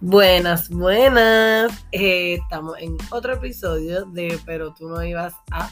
[0.00, 1.72] Buenas, buenas.
[1.90, 5.70] Eh, estamos en otro episodio de Pero tú no ibas a.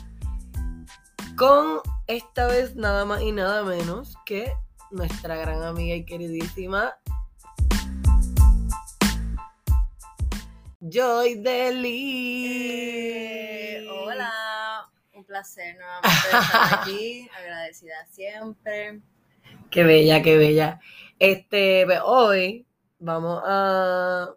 [1.37, 4.55] Con esta vez nada más y nada menos que
[4.91, 6.95] nuestra gran amiga y queridísima
[10.81, 12.47] Joy Deli.
[13.11, 19.01] Eh, hola, un placer nuevamente estar aquí, agradecida siempre.
[19.71, 20.81] Qué bella, qué bella.
[21.19, 22.67] Este, pues, hoy
[23.05, 24.31] vamos a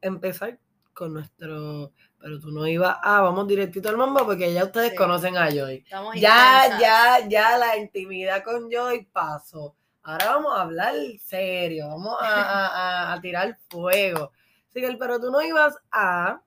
[0.00, 0.58] empezar
[0.92, 1.92] con nuestro.
[2.20, 4.96] Pero tú no ibas a, vamos directito al mambo porque ya ustedes Sí.
[4.96, 5.84] conocen a Joy.
[6.16, 9.76] Ya, ya, ya la intimidad con Joy pasó.
[10.02, 14.32] Ahora vamos a hablar serio, vamos a, a- a- a tirar fuego.
[14.70, 16.40] Así que el pero tú no ibas a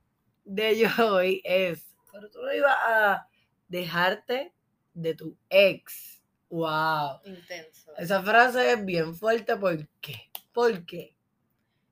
[0.46, 3.28] de Joy es, pero tú no ibas a
[3.68, 4.54] dejarte
[4.94, 6.22] de tu ex.
[6.50, 7.20] Wow.
[7.26, 7.92] Intenso.
[7.98, 10.32] Esa frase es bien fuerte, ¿por qué?
[10.54, 11.17] ¿Por qué?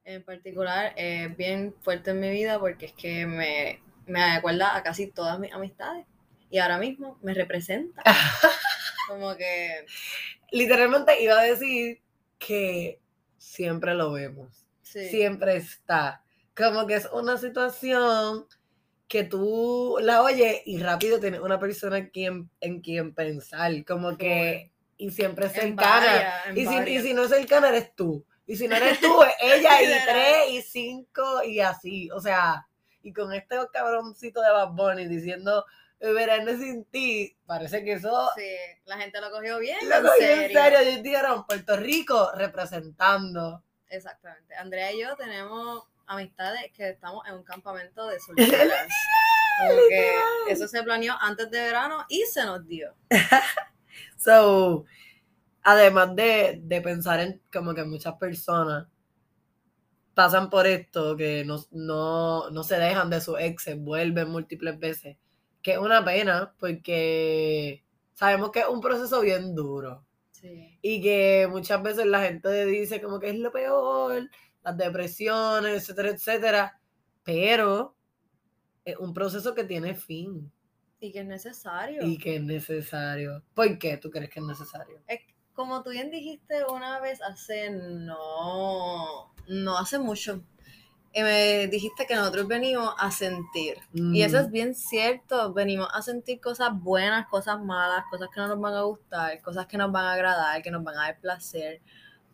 [0.05, 4.83] En particular, es bien fuerte en mi vida porque es que me, me acuerda a
[4.83, 6.05] casi todas mis amistades.
[6.49, 8.03] Y ahora mismo me representa.
[9.09, 9.85] Como que,
[10.51, 12.01] Literalmente iba a decir
[12.37, 12.99] que
[13.37, 14.65] siempre lo vemos.
[14.83, 15.09] sí.
[15.09, 16.23] siempre está.
[16.55, 18.45] Como que es una situación
[19.07, 23.83] que tú la oyes y rápido tienes una persona en quien, en quien pensar.
[23.85, 25.99] Como que, y siempre es cercana.
[25.99, 28.25] varias, en Y si, y si no es cercana, eres tú.
[28.47, 32.09] Y si no eres tú, ella y tres y cinco y así.
[32.11, 32.67] O sea,
[33.01, 35.65] y con este cabroncito de Bad Bunny diciendo,
[35.99, 39.77] verano sin ti, parece que eso Sí, la gente lo cogió bien.
[39.89, 40.81] lo cogió en serio.
[40.91, 43.63] Y dijeron, Puerto Rico representando.
[43.89, 44.55] Exactamente.
[44.55, 48.87] Andrea y yo tenemos amistades que estamos en un campamento de solteras.
[50.49, 52.93] Eso se planeó antes de verano y se nos dio.
[54.17, 54.85] So,
[55.65, 58.87] además de, de pensar en como que muchas personas
[60.13, 65.17] pasan por esto, que no, no, no se dejan de sus exes, vuelven múltiples veces,
[65.61, 70.77] que es una pena porque sabemos que es un proceso bien duro Sí.
[70.81, 74.29] y que muchas veces la gente dice como que es lo peor,
[74.63, 76.81] las depresiones, etcétera, etcétera,
[77.23, 77.95] pero
[78.85, 80.51] es un proceso que tiene fin
[80.99, 82.03] Y que es necesario.
[82.03, 83.43] y que es necesario.
[83.53, 85.01] ¿Por qué tú crees que es necesario?
[85.55, 90.41] Como tú bien dijiste una vez hace no, no hace mucho,
[91.13, 93.77] y me dijiste que nosotros venimos a sentir.
[93.93, 94.51] Y eso es Mm.
[94.51, 98.81] bien cierto, venimos a sentir cosas buenas, cosas malas, cosas que no nos van a
[98.81, 101.79] gustar, cosas que nos van a agradar, que nos van a dar placer,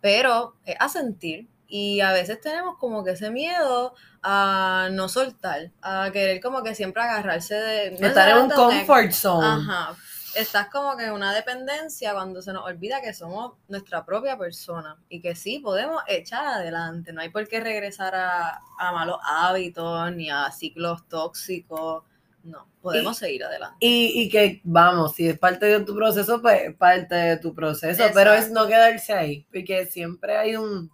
[0.02, 1.48] pero es a sentir.
[1.68, 3.94] Y a veces tenemos como que ese miedo
[4.24, 7.92] a no soltar, a querer como que siempre agarrarse de...
[8.00, 9.46] no Estar en un comfort zone.
[9.48, 9.96] Ajá.
[10.36, 14.98] Estás como que en una dependencia cuando se nos olvida que somos nuestra propia persona
[15.10, 17.12] y que sí podemos echar adelante.
[17.12, 22.04] No hay por qué regresar a, a malos hábitos ni a ciclos tóxicos.
[22.44, 23.78] No, podemos seguir adelante.
[23.80, 27.54] Y, y que, vamos, si es parte de tu proceso, pues es parte de tu
[27.54, 30.90] proceso, pero es no quedarse ahí, porque siempre hay un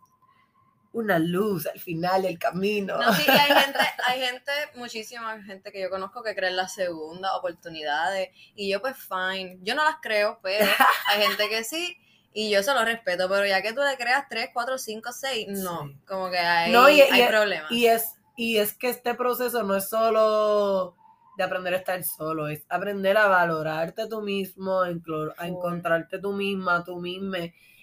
[0.94, 2.98] una luz al final del camino.
[2.98, 6.56] No, sí, y hay gente, hay gente, muchísima gente que yo conozco que cree en
[6.56, 10.66] las segundas oportunidades y yo pues fine, yo no las creo, pero
[11.08, 11.98] hay gente que sí
[12.34, 15.48] y yo se lo respeto, pero ya que tú le creas 3, 4, 5, 6,
[15.50, 15.96] no, Sí.
[16.08, 17.72] como que hay, No, y- hay y- problemas.
[17.72, 20.96] Y es, y es que este proceso no es solo
[21.38, 26.84] de aprender a estar solo, es aprender a valorarte tú mismo, a encontrarte tú misma,
[26.84, 27.38] tú misma,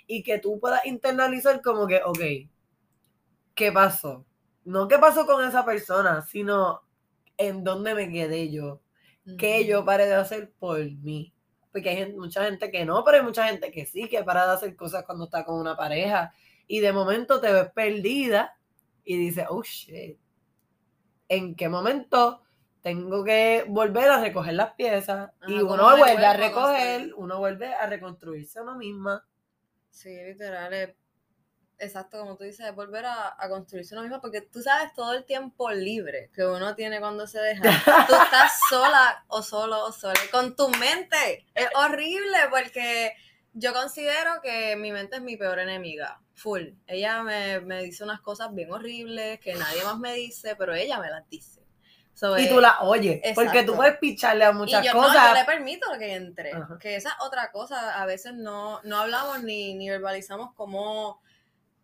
[0.07, 2.21] y que tú puedas internalizar como que, ok,
[3.55, 4.27] ¿qué pasó?
[4.65, 6.83] No qué pasó con esa persona, sino
[7.37, 8.81] en dónde me quedé yo,
[9.39, 11.33] qué yo paré de hacer por mí.
[11.73, 14.47] Porque hay gente- mucha gente que no, pero hay mucha gente que sí, que para
[14.47, 16.33] de hacer cosas cuando está con una pareja.
[16.67, 18.57] Y de momento te ves perdida
[19.05, 20.19] y dices, oh shit,
[21.29, 22.43] ¿en qué momento
[22.81, 25.31] tengo que volver a recoger las piezas?
[25.47, 29.27] y Ajá, ¿cómo uno vuelve a recoger, uno vuelve a reconstruirse a uno misma.
[29.91, 30.95] Sí, literal, es-
[31.79, 35.13] exacto, como tú dices, es volver a, a construirse uno mismo, porque tú sabes todo
[35.15, 37.63] el tiempo libre que uno tiene cuando se deja.
[38.07, 41.47] Tú estás sola o solo o sola con tu mente.
[41.55, 43.15] Es horrible porque
[43.53, 46.21] yo considero que mi mente es mi peor enemiga.
[46.35, 46.71] Full.
[46.87, 50.99] Ella me, me dice unas cosas bien horribles que nadie más me dice, pero ella
[50.99, 51.65] me las dice.
[52.15, 55.03] So, Y eh, tú la oyes, porque tú puedes picharle a y muchas yo, no,
[55.03, 55.29] cosas.
[55.29, 56.53] yo le permito que entre.
[56.53, 56.79] Ajá.
[56.79, 58.01] Que esa es otra cosa.
[58.01, 61.21] A veces no, no hablamos ni, ni verbalizamos cómo,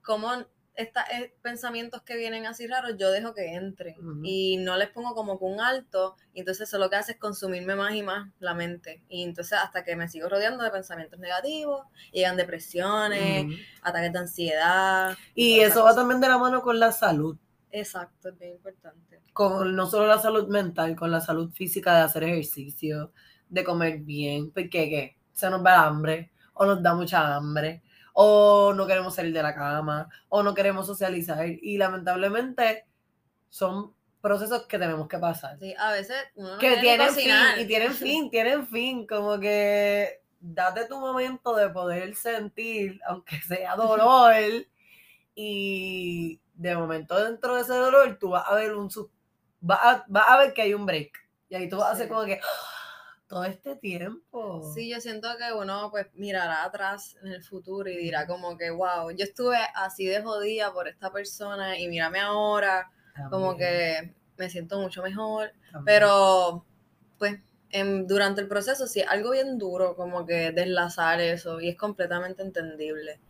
[0.02, 0.30] cómo
[0.74, 3.96] esta- eh, pensamientos que vienen así raros, yo dejo que entren.
[4.24, 6.16] Y no les pongo como que un alto.
[6.32, 9.02] Y entonces eso lo que hace es consumirme más y más la mente.
[9.08, 13.46] Y entonces hasta que me sigo rodeando de pensamientos negativos, llegan depresiones,
[13.82, 15.18] ataques de ansiedad.
[15.34, 17.36] Y eso va también de la mano con la salud.
[17.72, 19.20] Exacto, es bien importante.
[19.32, 23.12] Con no solo la salud mental, con la salud física de hacer ejercicio,
[23.48, 25.16] de comer bien, porque ¿qué?
[25.32, 27.82] Se nos va el hambre, o nos da mucha hambre,
[28.14, 31.46] o no queremos salir de la cama, o no queremos socializar.
[31.48, 32.86] Y lamentablemente
[33.48, 35.58] son procesos que tenemos que pasar.
[35.58, 40.22] Sí, a veces uno no que tienen fin, y tienen fin, tienen fin, como que
[40.40, 44.34] date tu momento de poder sentir, aunque sea dolor,
[45.34, 48.90] y de momento dentro de ese dolor tú vas a ver un
[49.60, 51.12] vas a, vas a ver que hay un break.
[51.48, 52.79] Y ahí tú vas a hacer como que "Ah,
[53.30, 54.72] todo este tiempo.
[54.74, 58.70] Sí, yo siento que uno pues mirará atrás en el futuro y dirá como que,
[58.70, 62.90] wow, yo estuve así de jodida por esta persona y mírame ahora,
[63.30, 65.52] como que me siento mucho mejor.
[65.70, 65.84] también.
[65.84, 66.64] Pero,
[67.18, 67.38] pues,
[67.70, 72.42] en- durante el proceso sí, algo bien duro, como que deslazar eso, y es completamente
[72.42, 73.20] entendible.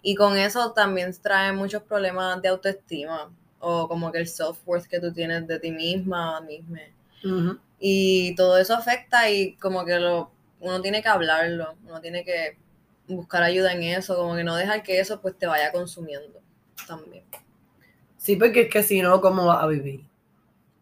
[0.00, 5.00] Y con eso también trae muchos problemas de autoestima, o como que el self-worth que
[5.00, 6.78] tú tienes de ti misma, misma.
[7.22, 7.58] Ujú.
[7.80, 10.30] Y todo eso afecta y como que lo,
[10.60, 12.58] uno tiene que hablarlo, uno tiene que
[13.08, 16.40] buscar ayuda en eso, como que no dejar que eso pues te vaya consumiendo
[16.86, 17.24] también.
[18.18, 20.04] Sí, porque es que si no, ¿cómo vas a vivir?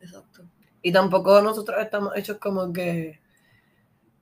[0.00, 0.42] Exacto.
[0.82, 3.20] Y tampoco nosotros estamos hechos como que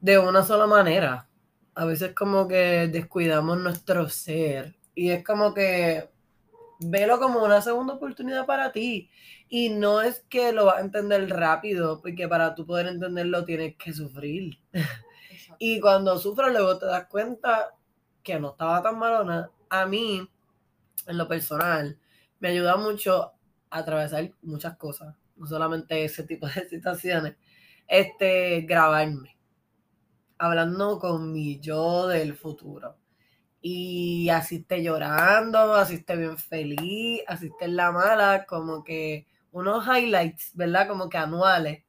[0.00, 1.26] de una sola manera.
[1.74, 4.76] A veces como que descuidamos nuestro ser.
[4.94, 6.08] Y es como que
[6.80, 9.10] velo como una segunda oportunidad para ti.
[9.48, 13.76] Y no es que lo vas a entender rápido, porque para tú poder entenderlo tienes
[13.76, 14.58] que sufrir.
[15.30, 15.56] exacto.
[15.58, 17.74] Y cuando sufres, luego te das cuenta
[18.22, 19.50] que no estaba tan malona.
[19.70, 20.28] A mí,
[21.06, 21.98] en lo personal,
[22.40, 23.32] me ayuda mucho
[23.70, 25.14] a atravesar muchas cosas.
[25.36, 27.36] No solamente ese tipo de situaciones.
[27.86, 29.36] Este, grabarme.
[30.38, 32.96] Hablando con mi yo del futuro.
[33.62, 39.26] Y así esté llorando, así esté bien feliz, así esté en la mala, como que
[39.58, 40.88] unos highlights, ¿verdad?
[40.88, 41.82] Como que anuales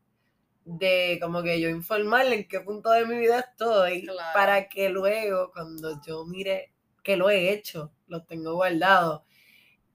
[0.65, 4.29] de como que yo informarle en qué punto de mi vida estoy Claro.
[4.33, 6.73] para que luego cuando yo mire
[7.03, 9.25] que lo he hecho, lo tengo guardado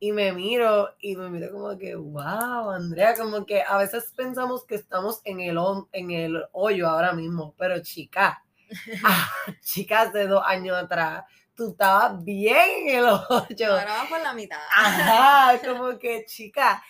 [0.00, 4.64] y me miro y me miro como que wow, Andrea, como que a veces pensamos
[4.66, 5.58] que estamos en el
[5.92, 8.44] en el hoyo ahora mismo, pero chica,
[9.04, 9.28] ah,
[9.62, 11.24] chica hace dos años atrás
[11.54, 13.70] tú estabas bien en el hoyo.
[13.72, 14.58] Ahora vamos por la mitad.
[14.74, 16.82] Ajá, como que chica,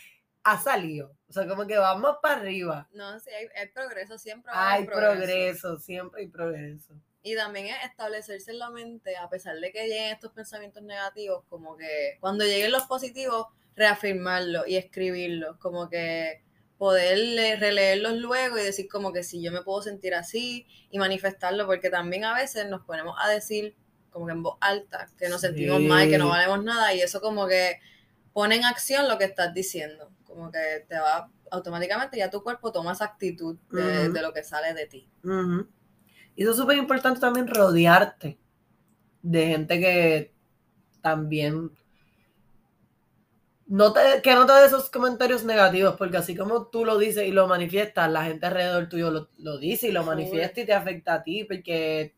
[0.44, 1.16] ha salido.
[1.28, 2.88] O sea, como que vamos para arriba.
[2.92, 6.94] No, sí, hay, hay progreso, siempre va Hay haber progreso, siempre hay progreso.
[7.22, 11.44] Y también es establecerse en la mente, a pesar de que lleguen estos pensamientos negativos,
[11.48, 13.46] como que cuando lleguen los positivos,
[13.76, 16.42] reafirmarlos y escribirlos, como que
[16.78, 20.98] poder le- releerlos luego y decir como que sí, yo me puedo sentir así y
[20.98, 23.76] manifestarlo, porque también a veces nos ponemos a decir
[24.10, 27.20] como que en voz alta, que nos sentimos mal, que no valemos nada, y eso
[27.20, 27.78] como que
[28.32, 32.72] pone en acción lo que estás diciendo, como que te va automáticamente, ya tu cuerpo
[32.72, 35.08] toma esa actitud de, lo que sale de ti.
[35.22, 35.68] Ujú.
[36.34, 38.38] Y eso es súper importante también rodearte
[39.22, 40.34] de gente que
[41.02, 41.70] también
[43.66, 47.26] no te, que no te dé esos comentarios negativos, porque así como tú lo dices
[47.26, 50.74] y lo manifiestas, la gente alrededor tuyo lo, lo dice y lo manifiesta y te
[50.74, 52.14] afecta a ti, porque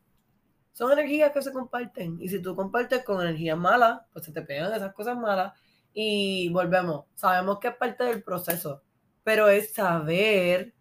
[0.72, 2.18] son energías que se comparten.
[2.20, 5.52] Y si tú compartes con energías malas, pues se te pegan esas cosas malas.
[5.94, 8.82] Y volvemos, sabemos que es parte del proceso,
[9.22, 10.74] pero es saber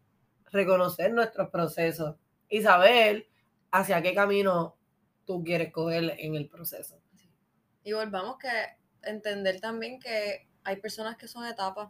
[0.52, 2.16] reconocer nuestros procesos
[2.50, 3.28] y saber
[3.72, 4.76] hacia qué camino
[5.26, 7.00] tú quieres coger en el proceso.
[7.84, 8.50] Y volvamos que
[9.04, 11.90] entender también que hay personas que son etapas,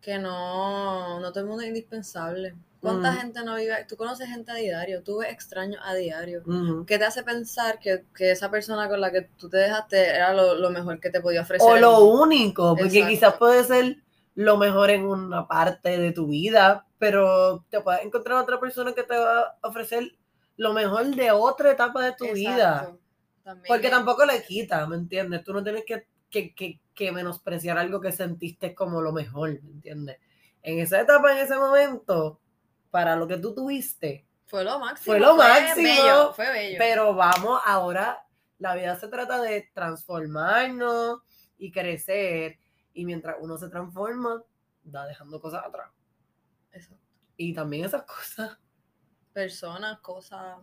[0.00, 2.54] que no, no todo el mundo es indispensable.
[2.84, 3.20] ¿Cuánta Ujú.
[3.20, 3.84] gente no vive?
[3.88, 6.42] Tú conoces gente a diario, tú ves extraños a diario.
[6.86, 10.32] ¿Qué te hace pensar que, que esa persona con la que tú te dejaste era
[10.34, 11.66] lo, lo mejor que te podía ofrecer?
[11.66, 13.06] O lo único, porque Exacto.
[13.08, 13.96] quizás puede ser
[14.34, 19.02] lo mejor en una parte de tu vida, pero te puedes encontrar otra persona que
[19.04, 20.16] te va a ofrecer
[20.56, 22.96] lo mejor de otra etapa de tu vida.
[23.44, 25.44] También Porque es- tampoco le quita, ¿me entiendes?
[25.44, 29.70] Tú no tienes que, que, que, que menospreciar algo que sentiste como lo mejor, ¿me
[29.72, 30.18] entiendes?
[30.62, 32.40] En esa etapa, en ese momento,
[32.94, 35.04] para lo que tú tuviste, fue lo máximo.
[35.04, 36.76] fue lo máximo, bello, fue bello.
[36.78, 38.24] pero vamos, ahora
[38.58, 41.18] la vida se trata de transformarnos
[41.58, 42.60] y crecer,
[42.92, 44.44] y mientras uno se transforma,
[44.94, 45.90] va dejando cosas atrás.
[46.70, 47.04] Exacto.
[47.36, 48.60] Y también esas cosas,
[49.32, 50.58] Personas, cosas,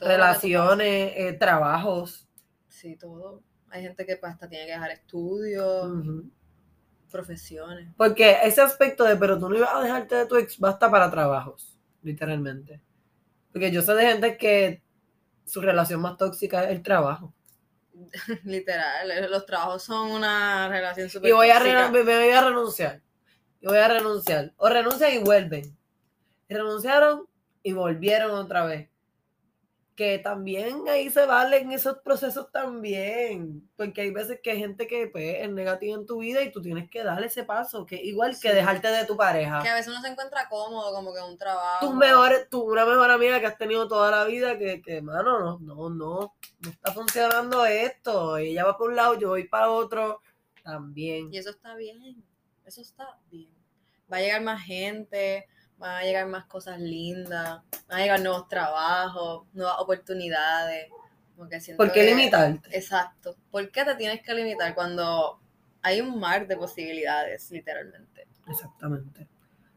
[0.00, 2.28] relaciones, eh, trabajos.
[2.66, 3.44] Sí, todo.
[3.68, 6.32] Hay gente que hasta tiene que dejar estudios, ujú.
[7.12, 7.88] Profesiones.
[7.96, 11.10] Porque ese aspecto de, pero tú no ibas a dejarte de tu ex, basta para
[11.10, 12.80] trabajos, literalmente.
[13.52, 14.82] Porque yo sé de gente que
[15.44, 17.32] su relación más tóxica es el trabajo.
[18.44, 23.00] Literal, eh, los trabajos son una relación súper Y voy a, me voy a renunciar.
[23.60, 24.52] Y voy a renunciar.
[24.56, 25.76] O renuncian y vuelven.
[26.48, 27.26] Y renunciaron
[27.62, 28.88] y volvieron otra vez.
[29.94, 33.70] Que también ahí se valen esos procesos también.
[33.76, 36.62] Porque hay veces que hay gente que pues, es negativa en tu vida y tú
[36.62, 37.84] tienes que darle ese paso.
[37.84, 38.48] Que igual Sí.
[38.48, 39.62] que dejarte de tu pareja.
[39.62, 41.86] Que a veces uno se encuentra cómodo, como que un trabajo.
[41.86, 45.38] tus mejores, tu, una mejor amiga que has tenido toda la vida, que, que mano,
[45.40, 48.38] no, no, no, no está funcionando esto.
[48.38, 50.20] Ella va por un lado, yo voy para otro,
[50.64, 51.32] también.
[51.32, 52.24] Y eso está bien.
[52.64, 53.50] Eso está bien.
[54.10, 55.46] Va a llegar más gente,
[55.82, 60.88] van a llegar más cosas lindas, van a llegar nuevos trabajos, nuevas oportunidades.
[61.36, 62.68] Como que siento ¿Por qué que- limitarte?
[62.76, 63.36] Exacto.
[63.50, 65.40] ¿Por qué te tienes que limitar cuando
[65.82, 68.26] hay un mar de posibilidades, literalmente?
[68.48, 69.26] Exactamente.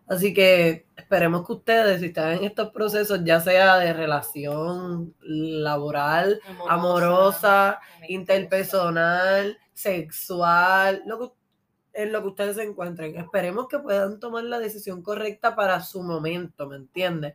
[0.08, 6.40] Así que esperemos que ustedes, si están en estos procesos, ya sea de relación laboral,
[6.70, 11.36] amorosa, interpersonal, sexual, lo que,
[11.96, 13.16] en lo que ustedes se encuentren.
[13.16, 17.34] Esperemos que puedan tomar la decisión correcta para su momento, ¿me entiendes?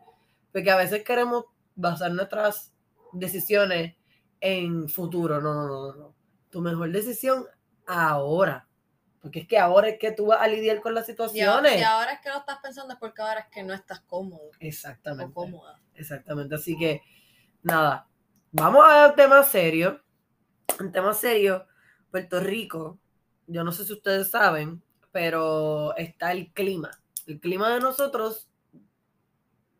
[0.53, 2.75] Porque a veces queremos basar nuestras
[3.13, 3.97] decisiones
[4.41, 5.41] en futuro.
[5.41, 6.15] No, no, no, no.
[6.51, 7.47] Tu mejor decisión
[7.87, 8.67] ahora.
[9.23, 11.75] Porque es que ahora es que tú vas a lidiar con las Y situaciones.
[11.75, 14.43] si ahora es que lo estás pensando es porque ahora es que no estás cómodo
[14.45, 15.33] o Exactamente.
[15.35, 15.79] cómoda.
[15.95, 16.55] Exactamente.
[16.55, 17.03] Así que,
[17.63, 18.09] nada,
[18.53, 20.03] vamos a un tema serio.
[20.79, 21.67] Un tema serio,
[22.11, 22.99] Puerto Rico,
[23.51, 26.91] yo no sé si ustedes saben, pero está el clima.
[27.27, 28.49] El clima de nosotros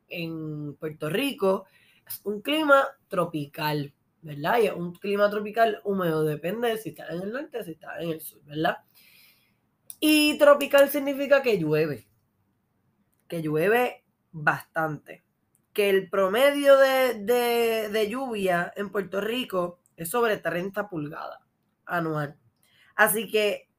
[0.09, 1.67] en Puerto Rico
[2.07, 4.59] es un clima tropical, ¿verdad?
[4.63, 7.73] Y es un clima tropical húmedo, depende de si está en el norte o si
[7.73, 8.79] está en el sur, ¿verdad?
[10.01, 12.09] Y tropical significa que llueve,
[13.29, 15.25] que llueve bastante
[15.73, 21.41] que el promedio de, de- de lluvia en Puerto Rico es sobre 30 pulgadas
[21.87, 22.37] anual.
[23.01, 23.71] Así que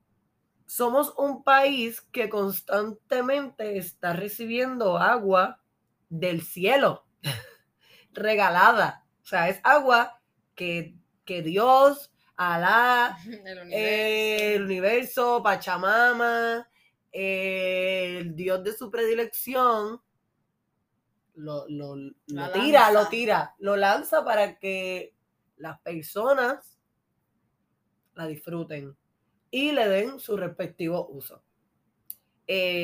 [0.66, 5.62] somos un país que constantemente está recibiendo agua
[6.10, 7.06] del cielo,
[8.14, 9.06] regalada.
[9.24, 10.20] O sea, es agua
[10.56, 13.76] que, que Dios, Alá, El universo.
[13.78, 16.68] eh, el universo, Pachamama,
[17.12, 20.02] eh, el Dios de su predilección,
[21.36, 25.14] lo, lo- lo La tira, lo tira, lo lanza para que
[25.58, 26.80] las personas
[28.16, 28.98] la disfruten
[29.52, 31.44] y le den su respectivo uso.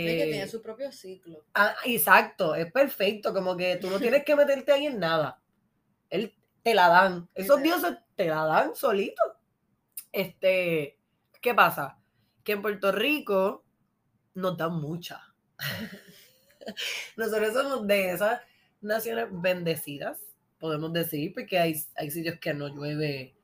[0.02, 1.46] Sí, que Eh, tiene su propio ciclo.
[1.54, 5.42] Ah, exacto, es perfecto, como que tú no tienes que meterte ahí en nada.
[6.10, 7.30] Él te la dan.
[7.36, 9.22] Esos dioses te la dan solito.
[10.12, 11.00] Este,
[11.42, 12.00] ¿qué pasa?
[12.44, 13.66] Que en Puerto Rico
[14.36, 15.22] nos dan mucha.
[17.16, 18.42] Nosotros somos de esas
[18.82, 20.20] naciones bendecidas,
[20.60, 23.36] podemos decir, porque hay, hay sitios que no llueve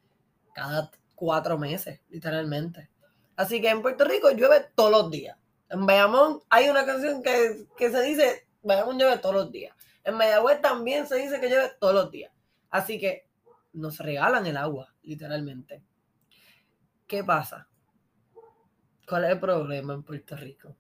[0.54, 2.90] cada cuatro meses, literalmente.
[3.36, 5.38] Así que en Puerto Rico llueve todos los días.
[5.70, 9.76] En Bayamón hay una canción que, que se dice, Bayamón llueve todos los días.
[10.04, 12.32] En Mayagüez también se dice que llueve todos los días.
[12.70, 13.28] Así que
[13.72, 15.82] nos regalan el agua, literalmente.
[17.08, 17.68] ¿Qué pasa?
[19.08, 20.76] ¿Cuál es el problema en Puerto Rico?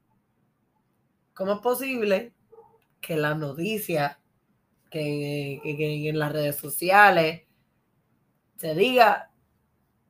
[1.34, 2.34] ¿Cómo es posible
[3.02, 4.18] que las noticias,
[4.90, 7.44] que, que- que en las redes sociales,
[8.58, 9.32] se diga,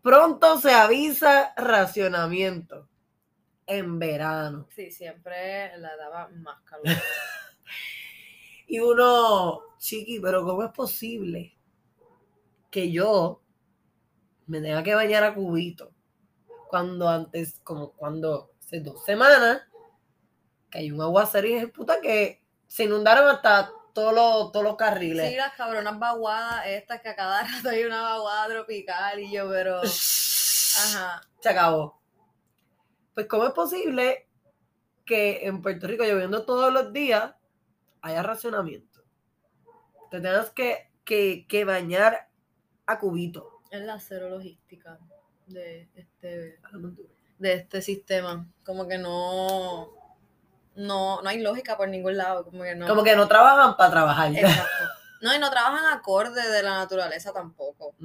[0.03, 2.87] pronto se avisa racionamiento
[3.65, 4.67] en verano?
[4.75, 6.85] Sí, siempre la daba más calor.
[8.65, 11.55] Y uno, chiqui, pero ¿cómo es posible
[12.71, 13.43] que yo
[14.47, 15.91] me tenga que bañar a cubito
[16.69, 19.61] cuando antes, como cuando hace dos semanas,
[20.71, 24.75] que hay un aguacero y es puta que se inundaron hasta todos los, todos los
[24.75, 25.29] carriles?
[25.29, 29.49] Sí, las cabronas vaguadas, estas que a cada rato hay una vaguada tropical y yo,
[29.49, 29.79] pero.
[29.79, 31.21] Ajá.
[31.39, 32.01] Se acabó.
[33.13, 34.27] Pues, ¿cómo es posible
[35.05, 37.35] que en Puerto Rico, lloviendo todos los días,
[38.01, 39.03] haya racionamiento?
[40.09, 42.29] Te tengas que, que, que bañar
[42.85, 43.61] a cubito.
[43.69, 44.99] Es la cero logística
[45.47, 46.59] de este,
[47.37, 48.47] de este sistema.
[48.65, 50.02] Como que no.
[50.75, 52.43] No, no hay lógica por ningún lado.
[52.45, 52.87] Como que no.
[52.87, 54.31] Como que no trabajan para trabajar.
[54.35, 54.85] Exacto.
[55.21, 57.95] No, y no trabajan acorde de la naturaleza tampoco.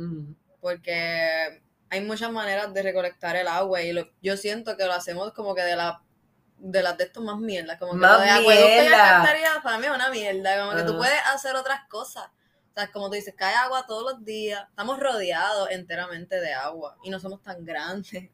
[0.60, 5.32] Porque hay muchas maneras de recolectar el agua y lo- yo siento que lo hacemos
[5.32, 6.02] como que de la
[6.60, 9.86] de las de estos más mierdas, como que Más lo de acueducto y para mí
[9.86, 12.24] es una mierda, como que tú puedes hacer otras cosas.
[12.26, 16.96] O sea, como tú dices, cae agua todos los días, estamos rodeados enteramente de agua
[17.04, 18.28] y no somos tan grandes.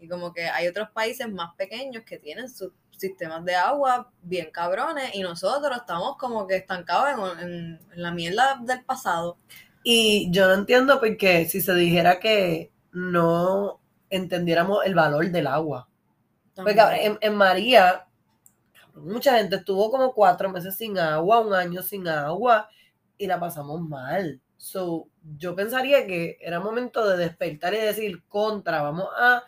[0.00, 4.50] Y como que hay otros países más pequeños que tienen sus sistemas de agua bien
[4.52, 9.38] cabrones y nosotros estamos como que estancados en, en- en la mierda del pasado.
[9.82, 15.88] Y yo no entiendo porque si se dijera que no entendiéramos el valor del agua.
[16.62, 17.12] Porque También.
[17.12, 18.06] en, en María,
[18.94, 22.68] mucha gente estuvo como cuatro meses sin agua, un año sin agua,
[23.18, 24.40] y la pasamos mal.
[24.56, 25.08] So,
[25.38, 29.42] yo pensaría que era momento de despertar y decir, contra, vamos a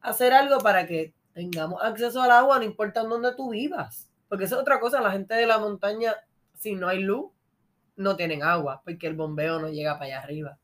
[0.00, 4.10] hacer algo para que tengamos acceso al agua, no importa en dónde tú vivas.
[4.28, 6.14] Porque esa es otra cosa, la gente de la montaña,
[6.54, 7.30] si no hay luz,
[7.96, 10.58] no tienen agua, porque el bombeo no llega para allá arriba.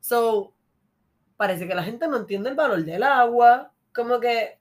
[0.00, 0.52] So,
[1.36, 4.58] parece que la gente no entiende el valor del agua, como que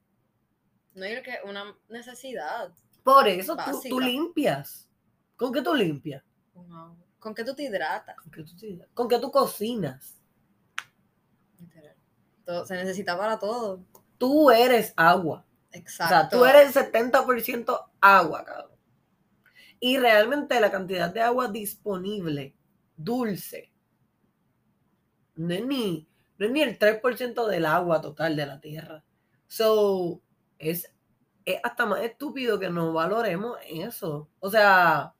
[0.93, 2.71] No es que una necesidad.
[3.03, 3.55] por eso
[3.89, 4.89] tú, limpias.
[5.35, 6.23] ¿Con qué tú limpias?
[6.53, 6.95] con agua.
[7.19, 8.15] ¿Con qué tú te hidratas?
[8.17, 10.15] ¿Con qué tú, te- con qué tú cocinas?
[12.45, 13.83] Todo- se necesita para todo.
[14.17, 15.45] Tú eres agua.
[15.73, 16.15] O Exacto.
[16.15, 18.71] sea, tú eres 70% agua, cabrón.
[19.79, 22.55] Y realmente la cantidad de agua disponible,
[22.95, 23.71] dulce,
[25.35, 26.07] no es ni,
[26.37, 29.03] no es ni el 3% del agua total de la tierra.
[29.47, 30.21] So,
[30.57, 30.91] es,
[31.45, 34.29] es hasta más estúpido que no valoremos eso.
[34.39, 35.13] O sea,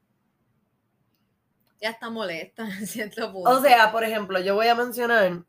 [1.81, 3.49] Ya está molesta en cierto punto.
[3.49, 5.43] O sea, por ejemplo, yo voy a mencionar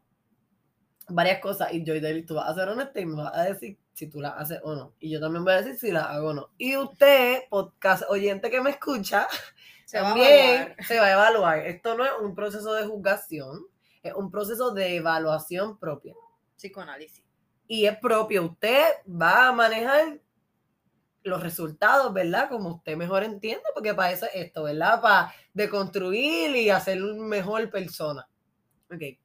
[1.08, 3.78] varias cosas y Joy Daily, tú vas a ser honesta y me vas a decir
[3.92, 4.94] si tú las haces o no.
[4.98, 6.50] Y yo también voy a decir si las hago o no.
[6.58, 9.28] Y usted, podcast oyente que me escucha,
[9.84, 11.58] se también se va a evaluar.
[11.60, 13.66] Esto no es un proceso de juzgación,
[14.02, 16.14] es un proceso de evaluación propia.
[16.56, 17.24] Psicoanálisis.
[17.68, 18.44] Y es propio.
[18.44, 20.20] Usted va a manejar
[21.22, 22.48] los resultados, ¿verdad?
[22.48, 25.00] Como usted mejor entiende, porque para eso es esto, ¿verdad?
[25.00, 28.28] Para deconstruir y hacer un mejor persona.
[28.92, 29.18] Ok.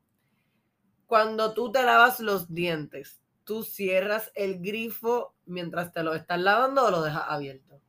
[1.12, 6.86] Cuando tú te lavas los dientes, ¿tú cierras el grifo mientras te lo estás lavando
[6.86, 7.82] o lo dejas abierto?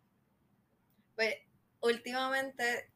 [1.15, 1.37] Pues
[1.83, 2.91] últimamente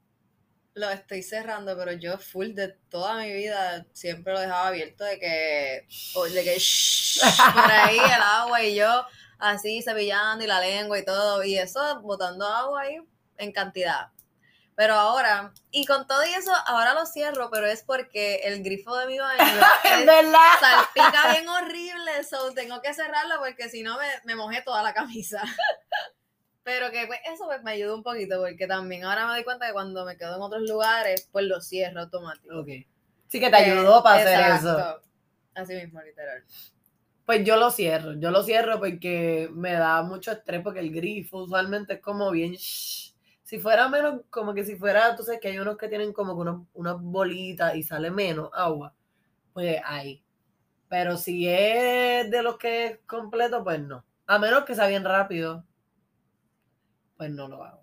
[0.75, 5.21] lo estoy cerrando, pero yo full de toda mi vida siempre lo dejaba abierto de
[5.21, 5.87] que,
[6.35, 7.21] de que shh,
[7.55, 9.07] por ahí el agua y yo
[9.39, 12.97] así cepillando y la lengua y todo, y eso botando agua ahí
[13.37, 14.09] en cantidad.
[14.77, 18.95] Pero ahora, y con todo y eso, ahora lo cierro, pero es porque el grifo
[18.99, 19.39] de mi baño
[19.85, 20.39] ¡Es verdad!
[20.61, 24.93] salpica bien horrible, so tengo que cerrarlo porque si no me, me mojé toda la
[24.93, 25.43] camisa.
[26.63, 29.69] Pero que pues, eso pues, me ayuda un poquito porque también ahora me doy cuenta
[29.69, 32.59] que cuando me quedo en otros lugares, pues lo cierro automático.
[32.59, 32.69] Ok.
[33.29, 34.73] Sí que te ayudó para hacer eso.
[34.73, 35.09] Exacto.
[35.55, 36.43] Así mismo, literal.
[37.25, 41.45] Pues yo lo cierro, yo lo cierro porque me da mucho estrés porque el grifo
[41.45, 42.55] usualmente es como bien...
[42.55, 43.06] shh.
[43.47, 46.35] Si fuera menos, como que si fuera, tú sabes que hay unos que tienen como
[46.37, 48.95] que unos- unas bolitas y sale menos agua,
[49.55, 50.25] pues ahí.
[50.89, 54.05] Pero si es de los que es completo, pues no.
[54.27, 55.65] A menos que sea bien rápido,
[57.17, 57.81] pues no lo hago.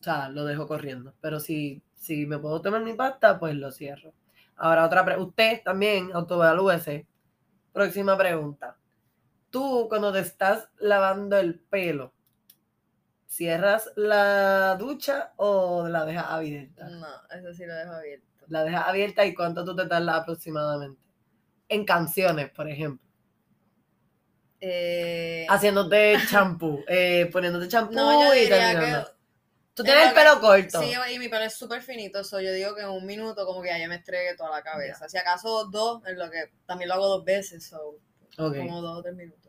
[0.00, 1.14] O sea, lo dejo corriendo.
[1.20, 4.12] Pero si, si me puedo tomar mi pasta, pues lo cierro.
[4.56, 5.28] Ahora otra pregunta.
[5.30, 7.06] Usted también autoevalúese.
[7.72, 8.78] Próxima pregunta.
[9.50, 12.12] Tú, cuando te estás lavando el pelo,
[13.36, 16.88] ¿cierras la ducha o la dejas abierta?
[16.88, 18.26] No, eso sí lo dejo abierto.
[18.48, 21.00] La dejas abierta y cuánto tú te tardas aproximadamente.
[21.68, 23.06] En canciones, por ejemplo.
[24.60, 29.06] Eh, Haciéndote champú, eh, poniéndote champú no, y terminando.
[29.06, 29.16] que...
[29.74, 30.80] Tú en tienes el pelo corto.
[30.80, 33.60] Sí, y mi pelo es súper finito, so yo digo que en un minuto como
[33.60, 35.06] que ya me estregué toda la cabeza.
[35.10, 37.98] Si acaso dos, en lo que también lo hago dos veces, so
[38.34, 39.45] como dos o tres minutos.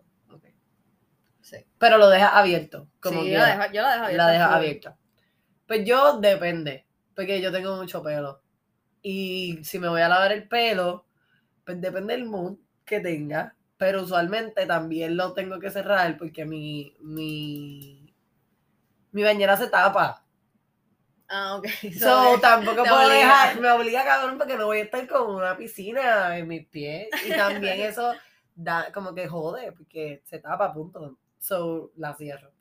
[1.48, 1.66] Sí.
[1.78, 2.90] Pero lo dejas abierto.
[3.00, 4.26] Como sí, yo la, dejo, yo la dejo abierta.
[4.26, 4.98] la dejas abierta.
[5.66, 8.42] Pues yo depende, porque yo tengo mucho pelo.
[9.02, 11.06] Y si me voy a lavar el pelo,
[11.64, 13.56] pues depende del mood que tenga.
[13.78, 18.14] Pero usualmente también lo tengo que cerrar porque mi, mi,
[19.14, 20.26] mi bañera se tapa.
[21.30, 21.66] Ah, ok.
[21.98, 23.14] So, tampoco puedo obliga.
[23.14, 27.08] dejar, me obliga cabrón porque no voy a estar con una piscina en mis pies.
[27.26, 28.14] Y también eso
[28.54, 31.18] da como que jode, porque se tapa, punto.
[31.40, 32.52] So, la cierro.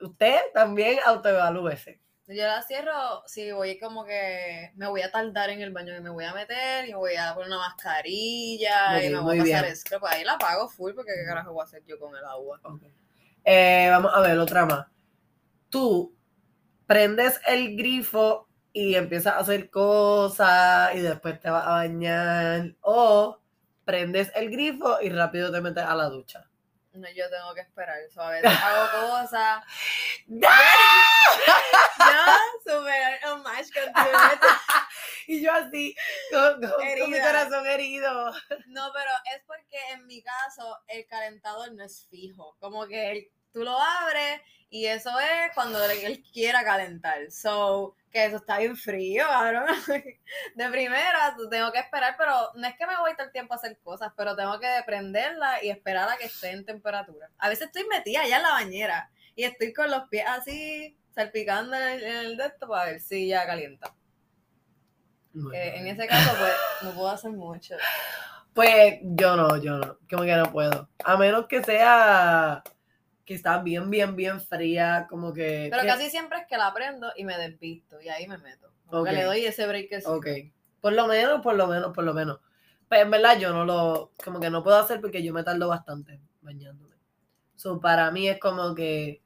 [0.00, 2.00] Usted también autoevalúese.
[2.26, 6.00] Yo la cierro si voy como que me voy a tardar en el baño y
[6.00, 9.40] me voy a meter y me voy a poner una mascarilla y me muy voy
[9.40, 9.76] a pasar bien.
[9.76, 10.06] scrub.
[10.06, 12.60] Ahí la apago full porque qué carajo voy a hacer yo con el agua.
[13.44, 14.86] Eh, vamos a ver, otra más.
[15.70, 16.14] Tú
[16.86, 22.76] prendes el grifo y empiezas a hacer cosas y después te vas a bañar.
[22.82, 23.40] O
[23.84, 26.49] prendes el grifo y rápido te metes a la ducha.
[26.92, 27.98] No, yo tengo que esperar.
[28.12, 29.62] So, a veces hago cosas.
[30.26, 30.48] Yo,
[32.64, 34.18] super un match contigo.
[35.26, 35.94] Y yo así,
[36.32, 38.32] con, con- con mi corazón herido.
[38.66, 42.56] No, pero es porque en mi caso el calentador no es fijo.
[42.58, 47.30] Como que tú lo abres Y eso es cuando él quiera calentar.
[47.30, 49.66] So, que eso está bien frío, cabrón.
[50.54, 53.56] De primera, tengo que esperar, pero no es que me voy todo el tiempo a
[53.56, 57.30] hacer cosas, pero tengo que prenderla y esperar a que esté en temperatura.
[57.38, 61.76] A veces estoy metida ya en la bañera y estoy con los pies así, salpicando
[61.76, 63.92] en el, en el de esto para ver si ya calienta.
[65.52, 66.52] Eh, en ese caso, pues,
[66.82, 67.76] no puedo hacer mucho.
[68.52, 70.88] Pues yo no, yo no, como que no puedo.
[71.04, 72.62] A menos que sea
[73.24, 75.68] que está bien, bien, bien fría, como que...
[75.70, 78.72] Pero que- casi siempre es que la prendo y me desvisto y ahí me meto.
[78.86, 79.16] Como que Ok.
[79.16, 80.02] le doy ese break que.
[80.06, 80.26] Ok.
[80.80, 82.40] Por lo menos, por lo menos, por lo menos.
[82.88, 85.68] Pero en verdad yo no lo, como que no puedo hacer porque yo me tardo
[85.68, 86.96] bastante bañándome.
[87.54, 89.20] So, para mí es como que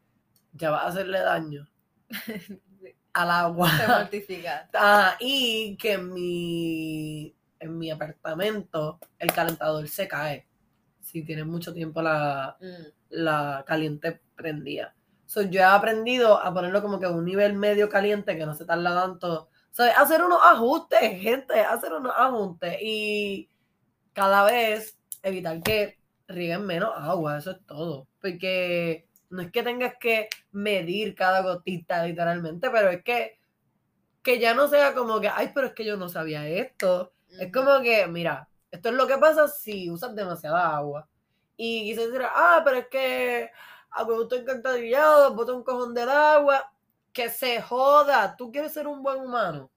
[0.52, 1.66] ya va a hacerle daño
[3.14, 3.70] al agua.
[3.78, 4.68] Te mortificas.
[4.74, 10.46] Ah, y que en mi, en mi apartamento el calentador se cae.
[11.00, 13.03] Si tienes mucho tiempo la, Mm.
[13.14, 14.94] La caliente prendida.
[15.26, 18.54] So, yo he aprendido a ponerlo como que a un nivel medio caliente que no
[18.54, 19.48] se tarda tanto.
[19.70, 23.48] So, hacer unos ajustes, gente, hacer unos ajustes y
[24.12, 25.98] cada vez evitar que
[26.28, 28.08] rieguen menos agua, eso es todo.
[28.20, 33.38] Porque no es que tengas que medir cada gotita literalmente, pero es que,
[34.22, 37.12] que ya no sea como que, ay, pero es que yo no sabía esto.
[37.38, 37.52] Es Ujú.
[37.52, 41.08] como que, mira, esto es lo que pasa si usas demasiada agua.
[41.56, 43.50] Y quizás dirá, ah, pero es que
[43.90, 46.70] a me gusta encantadillado, bota un cojón de agua.
[47.12, 48.34] Que se joda.
[48.36, 49.70] Tú quieres ser un buen humano.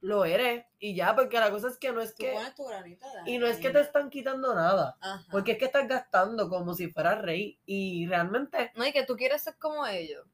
[0.00, 0.64] Lo eres.
[0.80, 2.32] Y ya, porque la cosa es que no es Tú que.
[2.32, 4.96] pones tu granito de Y no es que te están quitando nada.
[5.00, 5.24] Ajá.
[5.30, 7.58] Porque es que estás gastando como si fueras rey.
[7.66, 8.72] Y realmente.
[8.76, 10.24] No, y que tú quieres ser como ellos.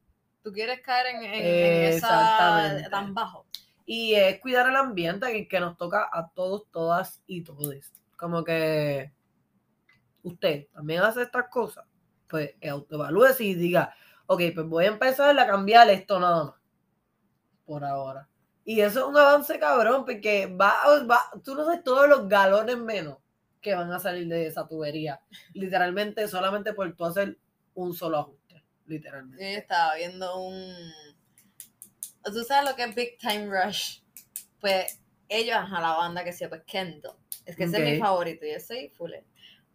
[0.43, 3.45] Tú quieres caer en, en- en esa tan bajo.
[3.87, 7.91] Y es cuidar el ambiente que, que nos toca a todos, todas y todos.
[8.17, 9.11] Como que
[10.25, 11.85] usted también hace estas cosas,
[12.27, 16.55] pues autoevalúese y diga, ok, pues voy a empezar a cambiar esto nada más.
[17.65, 18.27] Por ahora.
[18.63, 20.73] Y eso es un avance cabrón, porque va,
[21.09, 23.17] va, tú no sabes todos los galones menos
[23.61, 25.21] que van a salir de esa tubería.
[25.53, 27.37] Literalmente, solamente por tú hacer
[27.75, 28.63] un solo ajuste.
[28.87, 29.53] Literalmente.
[29.53, 30.73] Yo estaba viendo un.
[32.23, 33.99] ¿Tú sabes lo que es Big Time Rush?
[34.59, 37.15] Pues ellos, ajá, la banda que se llama pues Kendall.
[37.45, 39.11] Es que ese es mi favorito, yo soy full.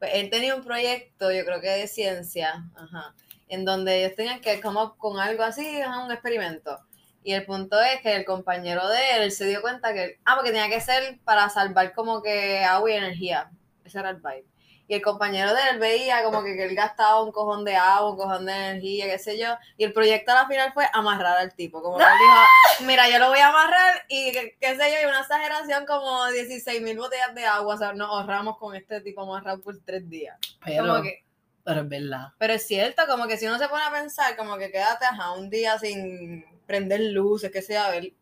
[0.00, 3.14] Pues él tenía un proyecto, yo creo que de ciencia, ajá,
[3.48, 6.78] en donde ellos tenían que como con algo así, un experimento.
[7.22, 10.52] Y el punto es que el compañero de él se dio cuenta que, ah, porque
[10.52, 13.50] tenía que ser para salvar como que agua y energía.
[13.84, 14.46] Ese era el vibe.
[14.90, 18.10] Y el compañero de él veía como que, que él gastaba un cojón de agua,
[18.10, 19.54] un cojón de energía, qué sé yo.
[19.76, 21.80] Y el proyecto a la final fue amarrar al tipo.
[21.80, 25.00] Como que él dijo, mira, yo lo voy a amarrar y qué, qué sé yo,
[25.00, 27.76] y una exageración como 16 mil botellas de agua.
[27.76, 30.36] O sea, nos ahorramos con este tipo amarrado por tres días.
[30.64, 31.24] Pero, Como que,
[31.62, 32.26] pero es verdad.
[32.36, 35.30] pero es cierto, como que si uno se pone a pensar, como que quédate ajá,
[35.34, 38.12] un día sin prender luces, que sea, ver,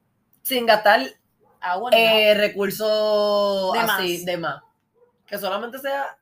[0.42, 1.00] Sin gastar
[1.62, 1.90] agua.
[1.90, 1.96] no.
[1.96, 4.24] eh, recursos De así más.
[4.26, 4.62] de más.
[5.26, 6.14] Que solamente sea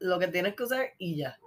[0.00, 1.38] lo que tienes que usar y ya.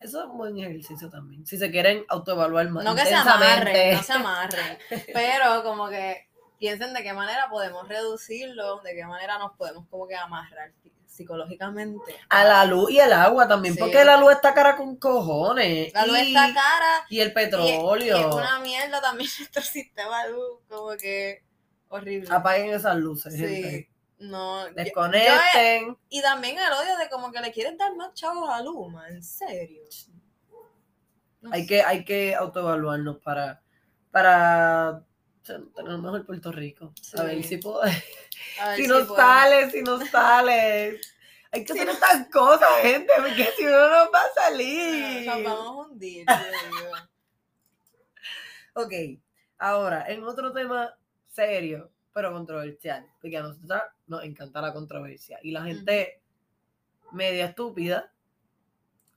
[0.00, 1.46] Eso es un buen ejercicio también.
[1.46, 2.84] Si se quieren autoevaluar más.
[2.84, 4.78] No que se amarren, no se amarren,
[5.14, 6.28] pero como que
[6.58, 10.72] piensen de qué manera podemos reducirlo, de qué manera nos podemos como que amarrar
[11.06, 12.16] psicológicamente.
[12.28, 13.80] A la luz y el agua también, Sí.
[13.80, 15.92] porque la luz está cara con cojones.
[15.94, 18.18] La luz y, está cara y el y, y petróleo.
[18.28, 21.42] es una mierda también nuestro sistema de luz, como que
[21.88, 22.28] horrible.
[22.34, 23.90] Apaguen esas luces, Sí, gente.
[24.30, 24.62] No.
[24.68, 25.98] yo- yo he- Desconecten.
[26.08, 29.22] y también el odio de como que le quieren dar más chavos a Luma, en
[29.22, 29.82] serio.
[31.40, 31.66] No Hay sé.
[31.68, 33.62] que, hay que autoevaluarnos para,
[34.10, 35.02] para
[35.42, 36.92] tener mejor Puerto Rico.
[37.18, 37.80] A ver si puedo.
[37.82, 39.16] Ver si si nos puedo.
[39.16, 41.00] sale, si nos sale.
[41.52, 45.26] Hay que hacer estas cosas, gente, porque si no nos va a salir.
[45.26, 46.26] Nos vamos a hundir.
[48.74, 48.92] Ok,
[49.58, 50.96] ahora, en otro tema
[51.30, 56.22] serio, pero controversial, porque a nosotros nos encanta la controversia y la gente
[57.12, 58.12] media estúpida,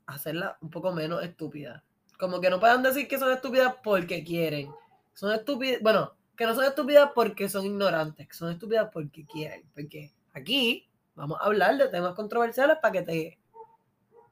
[0.05, 1.83] hacerla un poco menos estúpida.
[2.19, 4.71] Como que no puedan decir que son estúpidas porque quieren.
[5.13, 9.63] Son estúpidas, bueno, que no son estúpidas porque son ignorantes, que son estúpidas porque quieren.
[9.73, 13.39] Porque aquí vamos a hablar de temas controversiales para que te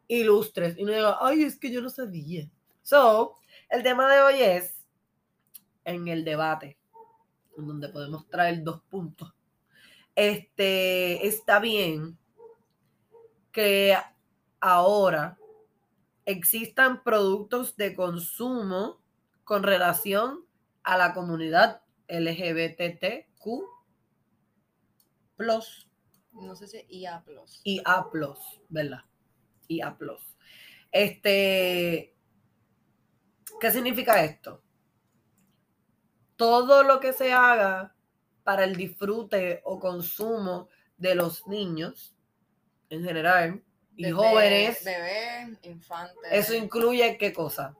[0.07, 2.49] ilustres y no digas, ay, es que yo no sabía.
[2.81, 3.37] So,
[3.69, 4.75] el tema de hoy es
[5.83, 6.77] en el debate,
[7.57, 9.33] en donde podemos traer dos puntos.
[10.15, 12.17] Este, está bien
[13.51, 13.95] que
[14.59, 15.37] ahora
[16.25, 19.01] existan productos de consumo
[19.43, 20.45] con relación
[20.83, 23.63] a la comunidad LGBTQ
[25.35, 25.87] plus
[26.31, 27.61] No sé si IA Plus.
[27.63, 28.09] y A
[28.69, 29.03] ¿verdad?
[29.67, 29.97] Y A
[30.91, 32.15] Este,
[33.59, 34.61] ¿Qué significa esto?
[36.35, 37.95] Todo lo que se haga
[38.43, 42.15] para el disfrute o consumo de los niños
[42.89, 43.63] en general
[43.97, 46.15] y jóvenes, Bebés, infantes.
[46.31, 47.75] eso incluye qué cosa?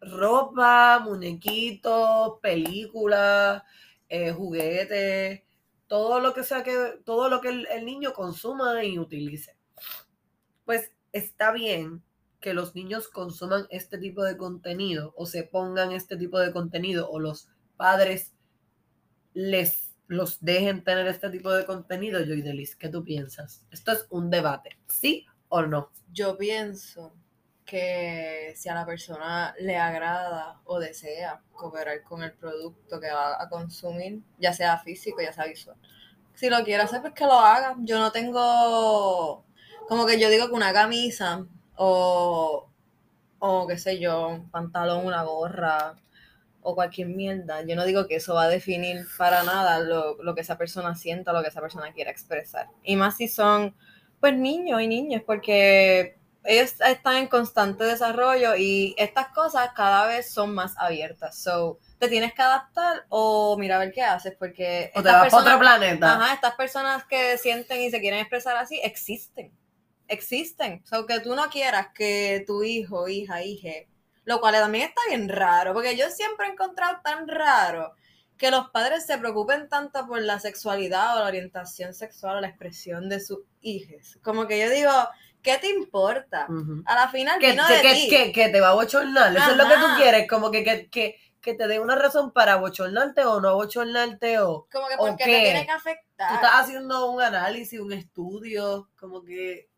[0.00, 3.62] Ropa, muñequitos, películas,
[4.08, 5.42] eh, juguetes,
[5.88, 9.56] todo lo que sea que, todo lo que el, el niño consuma y utilice.
[10.64, 12.02] Pues está bien
[12.40, 17.10] que los niños consuman este tipo de contenido o se pongan este tipo de contenido
[17.10, 18.34] o los padres
[19.32, 23.64] les los dejen tener este tipo de contenido, Joydelis, ¿qué tú piensas?
[23.70, 25.90] Esto es un debate, ¿sí o no?
[26.12, 27.12] Yo pienso
[27.66, 33.40] que si a la persona le agrada o desea cooperar con el producto que va
[33.40, 35.76] a consumir, ya sea físico, ya sea visual.
[36.34, 37.76] Si lo quiere hacer, pues que lo haga.
[37.80, 39.44] Yo no tengo,
[39.88, 41.44] como que yo digo que una camisa
[41.76, 42.70] o,
[43.40, 45.96] o qué sé yo, un pantalón, una gorra
[46.62, 50.34] o cualquier mierda, yo no digo que eso va a definir para nada lo, lo
[50.34, 52.66] que esa persona sienta, lo que esa persona quiera expresar.
[52.82, 53.74] Y más si son,
[54.20, 60.30] pues, niños y niñas, porque ellos están en constante desarrollo y estas cosas cada vez
[60.32, 61.38] son más abiertas.
[61.42, 65.26] So, te tienes que adaptar o mira a ver qué haces, porque O te para
[65.26, 66.14] otro personas- planeta.
[66.14, 69.52] Ajá, estas personas que sienten y se quieren expresar así existen.
[70.06, 70.82] Existen.
[70.86, 73.88] So, que tú no quieras que tu hijo, hija, hije,
[74.28, 77.94] lo cual también está bien raro, porque yo siempre he encontrado tan raro
[78.36, 82.48] que los padres se preocupen tanto por la sexualidad o la orientación sexual o la
[82.48, 84.18] expresión de sus hijos.
[84.22, 84.92] Como que yo digo,
[85.42, 86.46] ¿qué te importa?
[86.86, 88.08] A la final que, vino que- de que- ti.
[88.08, 89.36] que- que te va a bochornar.
[89.36, 92.32] Eso es lo que tú quieres, como que, que, que, que te dé una razón
[92.32, 96.34] para bochornarte o no bochornarte o Como que ¿o porque te tiene que tú afectar.
[96.34, 99.68] estás haciendo un análisis, un estudio, como que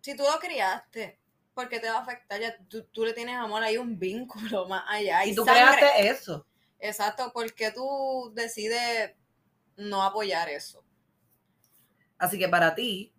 [0.00, 1.18] si tú lo criaste,
[1.56, 2.38] ¿por qué te va a afectar?
[2.38, 5.24] Ya tú, tú le tienes amor, hay un vínculo más allá.
[5.24, 5.78] Y tú sangre.
[5.78, 6.46] creaste eso.
[6.78, 9.12] Exacto, porque tú decides
[9.76, 10.84] no apoyar eso.
[12.18, 13.14] Así que para ti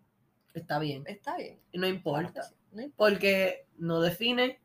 [0.54, 1.04] está bien.
[1.08, 1.60] Está bien.
[1.72, 2.44] Y no claro que importa.
[2.44, 2.98] sí, no importa.
[2.98, 4.62] Porque no define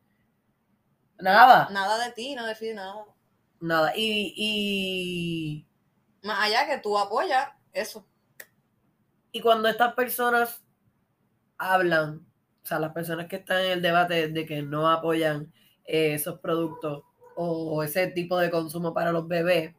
[1.17, 1.67] nada.
[1.71, 3.05] Nada de ti, no define nada.
[3.59, 3.93] Nada.
[3.95, 5.67] Y, y,
[6.21, 8.07] Más allá que tú apoyas eso.
[9.31, 10.63] y cuando estas personas
[11.57, 12.23] hablan,
[12.63, 15.51] o sea, las personas que están en el debate de que no apoyan
[15.85, 17.03] eh, esos productos
[17.35, 19.73] o ese tipo de consumo para los bebés,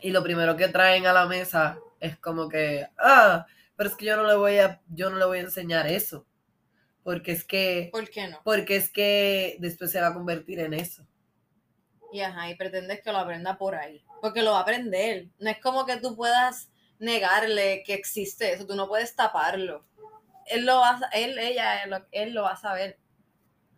[0.00, 4.06] y lo primero que traen a la mesa es como que, ah, pero es que
[4.06, 6.26] yo no le voy a, yo no le voy a enseñar eso.
[7.02, 8.40] Porque es que, ¿Por qué no?
[8.44, 11.06] porque es que después se va a convertir en eso.
[12.12, 14.04] Y ajá, y pretendes que lo aprenda por ahí.
[14.20, 15.28] Porque lo va a aprender.
[15.38, 18.66] No es como que tú puedas negarle que existe eso.
[18.66, 19.84] Tú no puedes taparlo.
[20.46, 21.82] Él lo va él, ella,
[22.12, 22.98] él lo va a saber.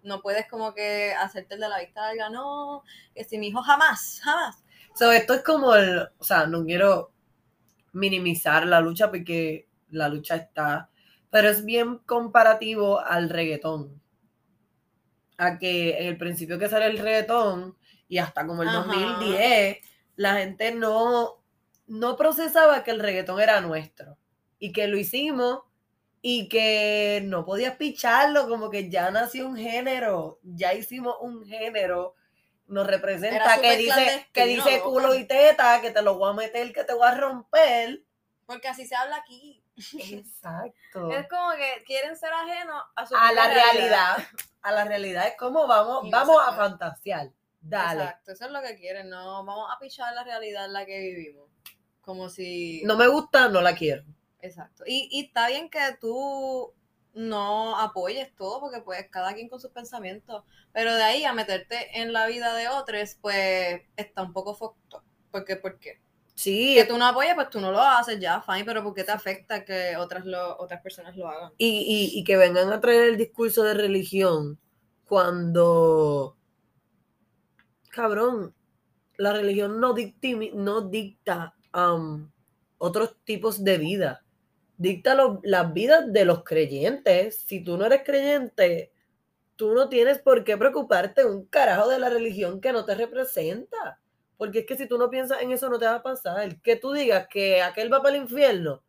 [0.02, 2.30] No puedes como que hacerte el de la vista larga.
[2.30, 2.82] No,
[3.14, 4.62] que si mi hijo jamás, jamás.
[4.94, 7.12] So, esto es como el, o sea, no quiero
[7.92, 10.90] minimizar la lucha porque la lucha está,
[11.30, 14.00] pero es bien comparativo al reggaetón.
[15.36, 17.76] A que en el principio que sale el reggaetón
[18.08, 18.86] y hasta como el Ajá.
[18.86, 19.78] 2010,
[20.16, 21.44] la gente no,
[21.86, 24.18] no procesaba que el reggaetón era nuestro
[24.58, 25.60] y que lo hicimos
[26.20, 32.14] y que no podías picharlo, como que ya nació un género, ya hicimos un género,
[32.66, 36.72] nos representa que dice, que dice culo y teta, que te lo voy a meter,
[36.72, 38.02] que te voy a romper.
[38.46, 39.62] Porque así se habla aquí.
[40.00, 41.12] Exacto.
[41.12, 44.16] Es como que quieren ser ajenos a su A la realidad,
[44.62, 47.30] a la realidad es como vamos, no vamos a fantasear.
[47.60, 48.04] Dale.
[48.04, 49.08] Exacto, eso es lo que quieren.
[49.08, 51.48] No, vamos a pichar la realidad en la que vivimos.
[52.00, 52.82] Como si.
[52.84, 54.04] No me gusta, no la quiero.
[54.48, 54.84] Exacto.
[54.86, 56.72] Y, y está bien que tú
[57.14, 62.00] no apoyes todo, porque pues cada quien con sus pensamientos, pero de ahí a meterte
[62.00, 65.02] en la vida de otros, pues está un poco fucked up.
[65.30, 66.00] Porque, ¿por qué?
[66.34, 69.02] Sí, Que tú no apoyas, pues tú no lo haces ya, fine, pero ¿por qué
[69.04, 71.52] te afecta que otras, lo, otras personas lo hagan?
[71.58, 71.66] y,
[72.14, 74.58] y- y que vengan a traer el discurso de religión
[75.04, 76.36] cuando,
[77.90, 78.54] cabrón,
[79.16, 82.30] la religión no, dictimi- no dicta um,
[82.78, 84.24] otros tipos de vida,
[84.78, 87.38] dicta lo- las vidas de los creyentes.
[87.40, 88.92] Si tú no eres creyente,
[89.56, 94.00] tú no tienes por qué preocuparte un carajo de la religión que no te representa.
[94.36, 96.60] Porque es que si tú no piensas en eso, no te va a pasar.
[96.62, 98.82] Que tú digas que aquel va para el infierno.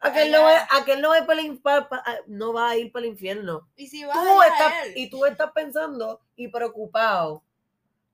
[0.00, 1.88] Aquel no, va, aquel no, va para el pa-
[2.26, 3.68] no va a ir para el infierno.
[3.76, 7.44] Y si vas Tú estás, y tú estás pensando y preocupado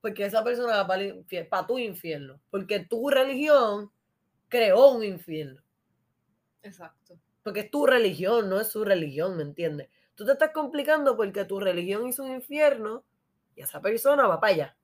[0.03, 2.39] porque esa persona va para, el infierno, para tu infierno.
[2.51, 3.91] Porque tu religión
[4.49, 5.63] creó un infierno.
[6.69, 7.19] Exacto.
[7.43, 9.89] Porque es tu religión, no es su religión, ¿me entiendes?
[10.15, 13.05] Tú te estás complicando porque tu religión hizo un infierno
[13.57, 14.77] y esa persona va para allá.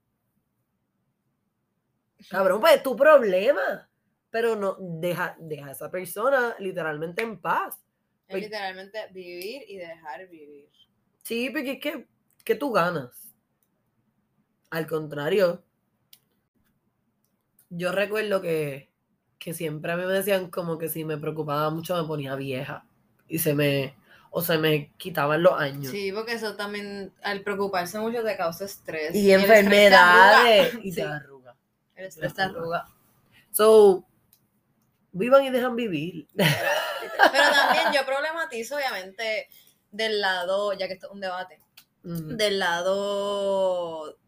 [2.30, 3.88] Cabrón, pues es tu problema.
[4.30, 7.76] Pero no, deja, deja a esa persona literalmente en paz.
[8.26, 10.70] Es Pues- literalmente vivir y dejar vivir.
[11.22, 12.08] Sí, porque es que,
[12.44, 13.32] que tú ganas.
[14.70, 15.62] Al contrario,
[17.70, 18.90] yo recuerdo que,
[19.44, 22.86] que siempre a mí me decían como que si me preocupaba mucho me ponía vieja
[23.28, 23.94] y se me,
[24.30, 25.92] o se me quitaban los años.
[25.92, 29.14] Sí, porque eso también, al preocuparse mucho te causa estrés.
[29.14, 31.54] Y enfermedades y te arruga.
[31.94, 32.86] el estrés te arruga.
[33.50, 34.06] So,
[35.12, 36.26] vivan y dejan vivir.
[36.34, 36.48] Pero
[37.52, 39.48] también yo problematizo, obviamente,
[39.90, 41.58] del lado, ya que esto es un debate,
[42.06, 42.36] Mm.
[42.36, 44.18] del lado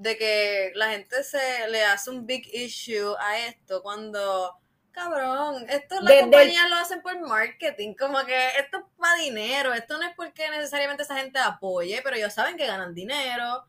[0.00, 4.56] de que la gente se le hace un big issue a esto cuando,
[4.92, 9.98] cabrón, esto las compañías lo hacen por marketing, como que esto es para dinero, esto
[9.98, 13.64] no es porque necesariamente esa gente apoye, pero ellos saben que ganan dinero.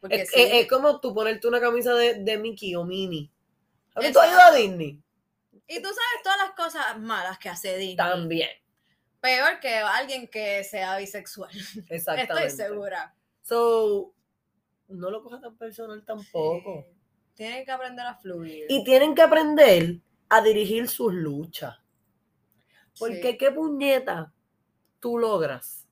[0.00, 0.40] Porque Es, sí.
[0.40, 3.30] es- es como tú ponerte una camisa de, de Mickey o Minnie.
[3.94, 4.40] ¿Has visto Exacto.
[4.40, 4.98] ayuda a Disney?
[5.66, 7.96] Y tú sabes todas las cosas malas que hace Disney.
[7.96, 8.48] También.
[9.20, 11.50] Peor que alguien que sea bisexual.
[11.90, 12.46] Exactamente.
[12.46, 13.14] Estoy segura.
[13.42, 14.14] So,
[14.90, 16.84] no lo coja tan personal tampoco.
[16.88, 16.96] Sí.
[17.34, 18.66] Tienen que aprender a fluir.
[18.68, 21.76] Y tienen que aprender a dirigir sus luchas.
[22.98, 23.38] Porque Sí.
[23.38, 24.32] qué puñeta
[25.00, 25.88] tú logras.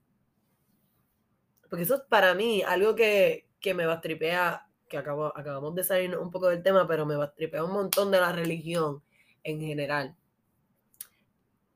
[1.69, 6.17] Porque eso es para mí algo que, que me bastripea, que acabo, acabamos de salir
[6.17, 9.03] un poco del tema, pero me bastripea un montón de la religión
[9.43, 10.17] en general.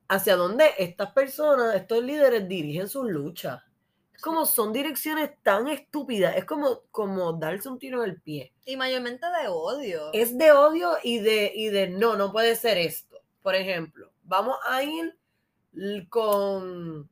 [0.09, 3.63] Hacia dónde estas personas, estos líderes dirigen sus luchas.
[4.23, 8.53] Como son direcciones tan estúpidas, es como, como darse un tiro en el pie.
[8.65, 10.13] Y mayormente de odio.
[10.13, 13.19] Es de odio y de, y de no, no puede ser esto.
[13.43, 15.17] Por ejemplo, vamos a ir
[16.09, 17.09] con,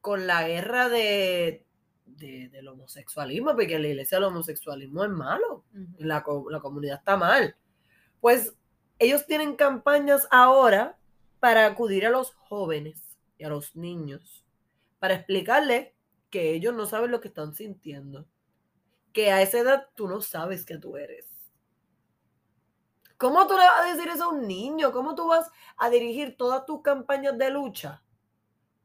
[0.00, 1.64] con la guerra de,
[2.06, 5.64] de- del homosexualismo, porque en la iglesia el homosexualismo es malo,
[5.98, 7.56] la, la comunidad está mal.
[8.20, 8.54] Pues
[8.98, 10.96] ellos tienen campañas ahora
[11.40, 13.02] para acudir a los jóvenes
[13.38, 14.44] y a los niños,
[14.98, 15.88] para explicarles
[16.34, 18.26] que ellos no saben lo que están sintiendo,
[19.12, 21.28] que a esa edad tú no sabes que tú eres.
[23.16, 24.90] ¿Cómo tú le vas a decir eso a un niño?
[24.90, 28.02] ¿Cómo tú vas a dirigir todas tus campañas de lucha,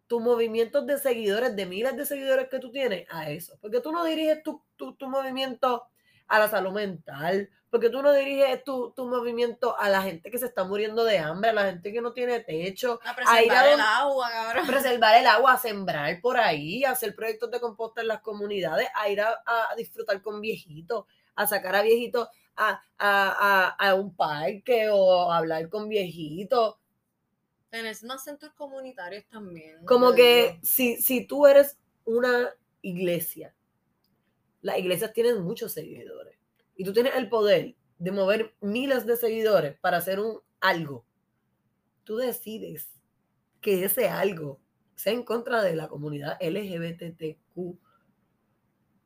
[0.05, 3.57] tus movimientos de seguidores, de miles de seguidores que tú tienes, a eso?
[3.59, 5.88] Porque tú no diriges tu, tu, tu movimiento
[6.29, 10.39] a la salud mental, porque tú no diriges tu, tu movimiento a la gente que
[10.39, 13.51] se está muriendo de hambre, a la gente que no tiene techo, A a ir
[13.51, 17.51] a preservar el agua, a preservar el agua, a sembrar por ahí, a hacer proyectos
[17.51, 21.81] de composta en las comunidades, a ir a, a disfrutar con viejitos, a sacar a
[21.81, 26.75] viejitos a, a, a, a un parque o a hablar con viejitos.
[27.69, 29.85] Tener más centros comunitarios también.
[29.85, 32.49] Como que si, si tú eres una
[32.81, 33.53] iglesia,
[34.61, 36.37] las iglesias tienen muchos seguidores.
[36.75, 41.05] Y tú tienes el poder de mover miles de seguidores para hacer un algo,
[42.03, 42.89] tú decides
[43.61, 44.59] que ese algo
[44.95, 47.77] sea en contra de la comunidad LGBTQ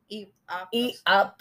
[0.08, 1.36] Y, ah, y A+.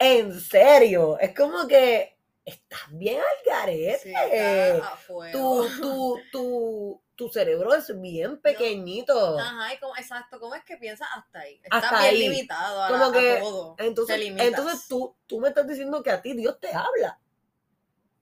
[0.00, 3.98] En serio, es como que estás bien al garete.
[3.98, 9.36] sí, está a tu, tu, tu, tu cerebro es bien pequeñito.
[9.40, 11.60] Ajá, y como, exacto, ¿cómo es que piensas hasta ahí?
[11.64, 12.28] Está Hasta bien ahí.
[12.28, 13.74] limitado a, Como que, todo.
[13.76, 17.18] Entonces, entonces tú, tú me estás diciendo que a ti Dios te habla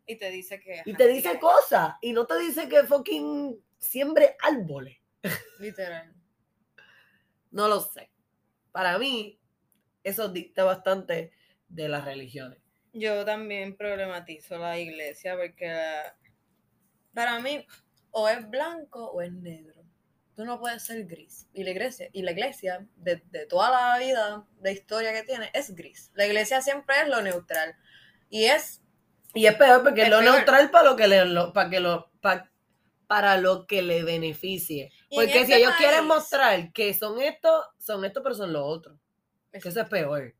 [0.06, 0.80] Y te dice que...
[0.87, 4.96] y te dice cosas y no te dice que fucking siembre árboles.
[5.59, 6.14] Literal.
[7.50, 8.11] No lo sé.
[8.72, 9.38] Para mí,
[10.04, 11.32] eso dicta bastante
[11.68, 12.62] de las religiones.
[12.94, 15.70] Yo también problematizo la iglesia porque
[17.12, 17.66] para mí
[18.18, 19.85] o es blanco o es negro.
[20.35, 21.48] Tú no puedes ser gris.
[21.52, 25.50] Y la iglesia, y la iglesia de, de toda la vida de historia que tiene,
[25.52, 26.11] es gris.
[26.14, 27.74] La iglesia siempre es lo neutral.
[28.31, 28.81] Y es,
[29.35, 30.35] Y es peor porque es Es lo peor.
[30.35, 32.50] neutral para lo que le, lo- para que lo, pa-
[33.07, 34.90] para lo que le beneficie.
[35.11, 38.98] Porque si este ellos quieren mostrar que son estos, son estos, pero son los otros.
[39.52, 40.35] Que eso es peor.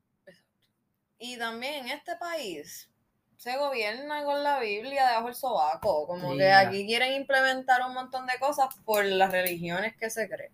[1.19, 2.91] Y también en este país
[3.37, 6.07] se gobierna con la Biblia debajo del sobaco.
[6.07, 10.53] Como que aquí quieren implementar un montón de cosas por las religiones que se creen.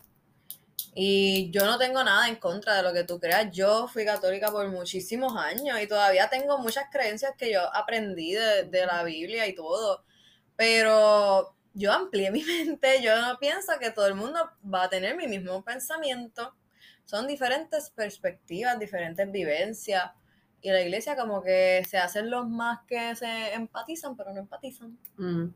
[0.94, 3.50] Y yo no tengo nada en contra de lo que tú creas.
[3.50, 8.64] Yo fui católica por muchísimos años y todavía tengo muchas creencias que yo aprendí de,
[8.64, 10.04] de la Biblia y todo.
[10.56, 13.02] Pero yo amplié mi mente.
[13.02, 16.54] Yo no pienso que todo el mundo va a tener mi mismo pensamiento.
[17.04, 20.10] Son diferentes perspectivas, diferentes vivencias.
[20.62, 24.96] Y la iglesia como que se hacen los más que se empatizan, pero no empatizan.
[25.16, 25.48] Mm.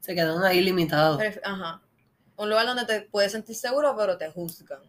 [0.00, 1.22] Se quedan ahí limitados.
[1.44, 1.82] Ajá.
[2.36, 4.80] Un lugar donde te puedes sentir seguro, pero te juzgan.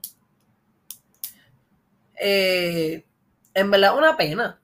[2.19, 3.05] Eh,
[3.53, 4.57] en verdad, una pena.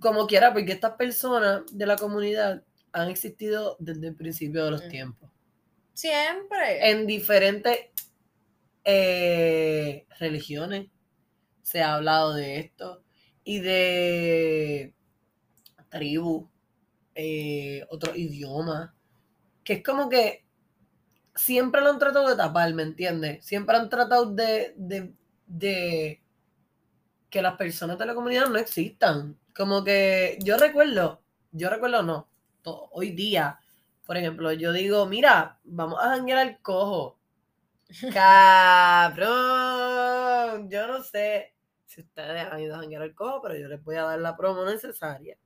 [0.00, 4.84] como quiera, porque estas personas de la comunidad han existido desde el principio de los
[4.84, 4.88] Mm.
[4.88, 5.30] tiempos.
[5.94, 6.90] Siempre.
[6.90, 7.78] En diferentes
[8.84, 10.88] eh, religiones
[11.62, 13.03] se ha hablado de esto
[13.44, 14.94] y de
[15.90, 16.46] tribus,
[17.14, 18.90] eh, otros idiomas,
[19.64, 20.44] que es como que
[21.34, 23.44] siempre lo han tratado de tapar, ¿me entiendes?
[23.44, 25.14] Siempre han tratado de, de,
[25.46, 26.22] de
[27.30, 29.36] que las personas de la comunidad no existan.
[29.54, 31.20] Como que yo recuerdo,
[31.52, 32.28] yo recuerdo no,
[32.92, 33.58] hoy día,
[34.06, 37.18] por ejemplo, yo digo, mira, vamos a janguear al cojo.
[38.12, 39.30] Cabrón,
[40.70, 41.54] yo no sé
[41.86, 44.36] si ustedes han ido a janguear al cojo, pero yo les voy a dar la
[44.36, 45.36] promo necesaria.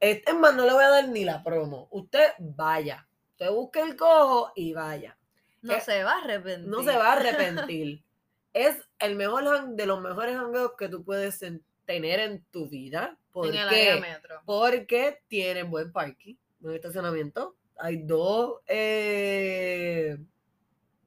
[0.00, 1.88] Este es más, no le voy a dar ni la promo.
[1.90, 3.06] Usted vaya.
[3.32, 5.16] Usted busque el cojo y vaya.
[5.62, 6.68] no eh, se va a arrepentir.
[6.68, 8.02] No se va a arrepentir.
[8.52, 13.18] es el mejor de los mejores hangueos que tú puedes en- tener en tu vida.
[13.32, 14.40] ¿Por en el área metro.
[14.44, 17.56] Porque tiene buen parking, buen estacionamiento.
[17.78, 20.16] Hay dos eh,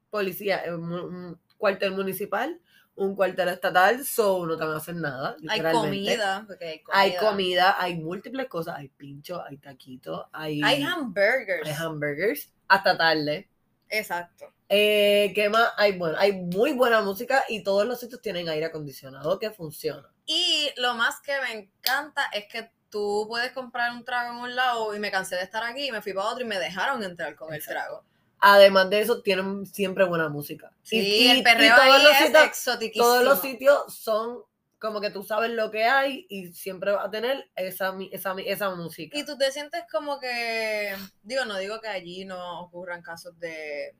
[0.10, 2.60] policías, eh, mu- un cuartel municipal,
[2.98, 5.38] un cuartel estatal, so no te van a hacer nada.
[5.48, 7.00] Hay comida, porque hay comida.
[7.00, 11.68] Hay comida, hay múltiples cosas, hay pinchos, hay taquitos, hay, Hay hamburgers.
[11.68, 13.50] hay hamburgers, hasta tarde.
[13.89, 14.52] Exacto.
[14.68, 15.72] Eh, ¿Qué más?
[15.78, 20.10] Hay, bueno, hay muy buena música y todos los sitios tienen aire acondicionado que funciona.
[20.26, 24.56] Y lo más que me encanta es que tú puedes comprar un trago en un
[24.56, 27.04] lado y me cansé de estar aquí y me fui para otro y me dejaron
[27.04, 28.04] entrar con el trago.
[28.39, 30.71] Además de eso, tienen siempre buena música.
[30.83, 32.17] Sí, Y- y- el y perreo todos ahí los es
[32.63, 34.39] sitios- todos los sitios son
[34.79, 38.75] como que tú sabes lo que hay y siempre vas a tener esa, esa, esa
[38.75, 39.17] música.
[39.17, 43.95] Y tú te sientes como que, digo, no digo que allí no ocurran casos de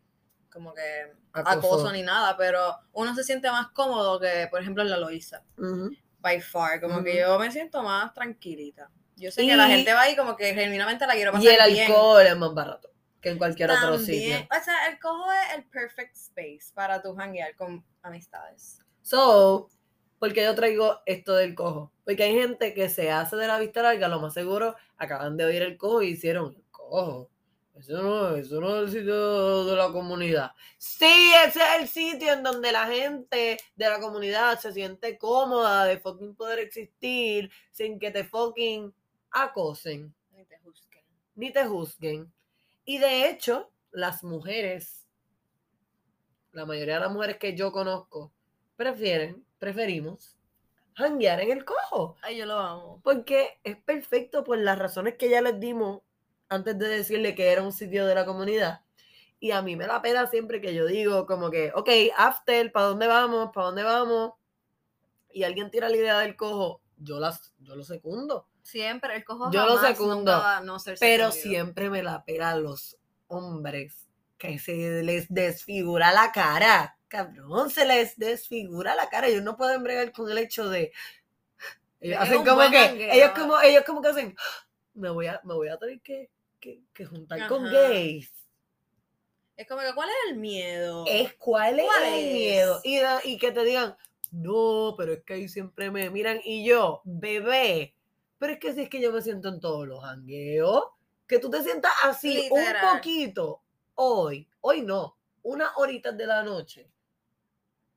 [0.51, 0.81] como que
[1.33, 1.57] Acoso.
[1.57, 5.43] acoso, ni nada, pero uno se siente más cómodo que, por ejemplo, en la Loíza,
[5.57, 5.89] Ujú.
[6.19, 8.89] by far, como que yo me siento más tranquilita.
[9.15, 11.47] Yo sé Y- que la gente va ahí como que genuinamente la quiero pasar Y
[11.47, 11.88] el bien.
[11.91, 12.89] alcohol es más barato
[13.28, 14.38] que en cualquier otro sitio.
[14.38, 18.80] o sea, el cojo es el perfect space para tu hanguear con amistades.
[19.01, 19.69] So,
[20.17, 21.91] porque yo traigo esto del cojo?
[22.05, 25.45] Porque hay gente que se hace de la vista larga, lo más seguro, acaban de
[25.45, 27.30] oír el cojo y hicieron el cojo.
[27.75, 30.51] Eso no, eso no es el sitio de la comunidad.
[30.78, 35.86] Sí, ese es el sitio en donde la gente de la comunidad se siente cómoda
[35.86, 38.91] de fucking poder existir sin que te fucking
[39.30, 41.03] acosen Ni te juzguen.
[41.36, 42.34] ni te juzguen.
[42.89, 45.05] Y de hecho, las mujeres,
[46.53, 48.31] la mayoría de las mujeres que yo conozco,
[48.77, 50.38] prefieren, preferimos
[50.95, 52.15] janguear en el cojo.
[52.21, 53.01] Ay, yo lo amo.
[53.03, 56.01] Porque es perfecto por las razones que ya les dimos
[56.47, 58.85] antes de decirle que era un sitio de la comunidad.
[59.38, 62.85] Y a mí me la pena siempre que yo digo como que, ok, after, ¿para
[62.85, 63.49] dónde vamos?
[63.53, 64.31] ¿Para dónde vamos?
[65.29, 68.47] Y alguien tira la idea del cojo, yo, las, yo lo secundo.
[68.68, 71.53] Siempre, el cojo Yo lo secundo, nunca va a no ser Pero secundido.
[71.53, 72.97] siempre me la pela a los
[73.28, 74.07] hombres
[74.38, 76.97] que se les desfigura la cara.
[77.07, 79.28] Cabrón, se les desfigura la cara.
[79.28, 80.91] Ellos no pueden bregar con el hecho de.
[82.01, 83.09] Ellos Es hacen un como que.
[83.13, 84.36] Ellos como, ellos como que hacen.
[84.93, 88.34] Me voy a, me voy a tener que, que, que juntar con gays.
[89.55, 91.05] Es como que, ¿cuál es el miedo?
[91.07, 92.34] Es cuál es ¿Cuál el es?
[92.34, 92.82] miedo.
[92.84, 93.95] Y, y que te digan,
[94.32, 96.41] no, pero es que ahí siempre me miran.
[96.43, 97.95] Y yo, bebé,
[98.38, 100.83] pero es que si es que yo me siento en todos los jangueos,
[101.27, 102.63] que tú te sientas así un
[102.95, 103.61] poquito
[103.95, 106.89] hoy, hoy no, unas horitas de la noche.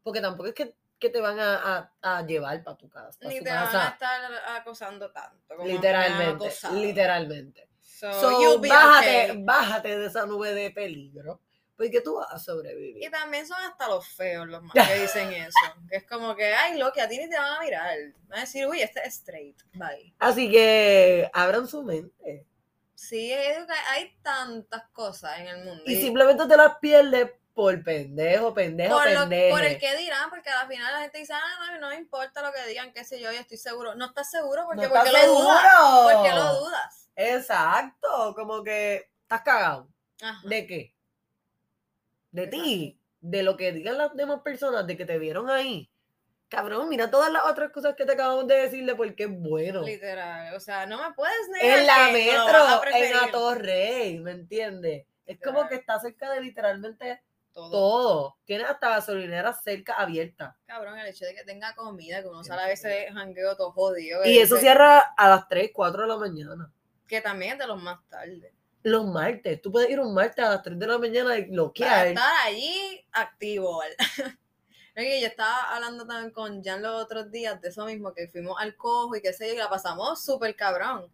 [0.03, 3.19] Porque tampoco es que, que te van a, a- a llevar para tu casa.
[3.21, 4.21] pa' Ni te van a estar
[4.57, 5.55] acosando tanto.
[5.57, 7.69] como Literalmente, literalmente.
[7.81, 9.43] So, So, bájate, okay.
[9.45, 11.41] bájate de esa nube de peligro,
[11.81, 13.03] porque tú vas a sobrevivir.
[13.03, 15.75] Y también son hasta los feos los más que dicen eso.
[15.89, 17.97] Que es como que, ay, lo que a ti ni te van a mirar.
[18.29, 19.57] Van a decir, uy, este es straight.
[19.73, 20.15] Bye.
[20.19, 22.47] Así que abran su mente.
[22.95, 25.83] Sí, digo que hay tantas cosas en el mundo.
[25.87, 29.57] Y Y simplemente te las pierdes por pendejo, pendejo, por, lo- pendejo.
[29.57, 32.43] por el que dirán, porque al final la gente dice, ah, no, no me importa
[32.43, 33.95] lo que digan, qué sé yo, yo estoy seguro.
[33.95, 35.63] No estás seguro porque, No ¿por qué estás lo dudas?
[35.63, 36.03] seguro.
[36.13, 37.09] ¿Por qué lo dudas?
[37.17, 39.89] Exacto, como que estás cagado.
[40.23, 40.41] Ajá.
[40.47, 40.95] ¿De qué?
[42.33, 45.91] De ti, de lo que digan las demás personas, de que te vieron ahí.
[46.49, 49.83] Cabrón, mira todas las otras cosas que te acabamos de decirle porque es bueno.
[49.83, 50.53] Literal.
[50.55, 51.79] O sea, no me puedes negar.
[51.79, 55.07] En la metro, en la Torrey, ¿me entiendes?
[55.27, 57.23] Es como que está cerca de literalmente
[57.53, 57.71] Todo.
[57.71, 58.37] todo.
[58.47, 60.57] Tienes hasta gasolineras cerca abiertas.
[60.67, 64.25] Cabrón, el hecho de que tenga comida, que uno sale a veces jangueo todo jodido.
[64.25, 66.73] Y eso dice- cierra a las 3, 4 de la mañana.
[67.07, 68.53] Que también es de los más tarde.
[68.83, 69.61] Los martes.
[69.61, 72.07] Tú puedes ir un martes a las 3 de la mañana y Para bloquear.
[72.09, 73.83] estar allí activo.
[74.97, 78.61] Oye, yo estaba hablando también con Jan los otros días de eso mismo, que fuimos
[78.61, 81.11] al cojo y qué sé yo, y la pasamos súper cabrón.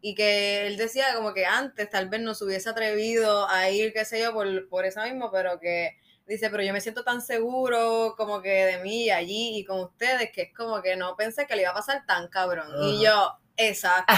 [0.00, 3.92] Y que él decía como que antes tal vez no se hubiese atrevido a ir,
[3.92, 5.96] qué sé yo, por, por eso mismo, pero que
[6.26, 10.30] dice, pero yo me siento tan seguro como que de mí allí y con ustedes,
[10.32, 12.68] que es como que no pensé que le iba a pasar tan cabrón.
[12.82, 13.32] Y yo,
[13.68, 14.12] exacto.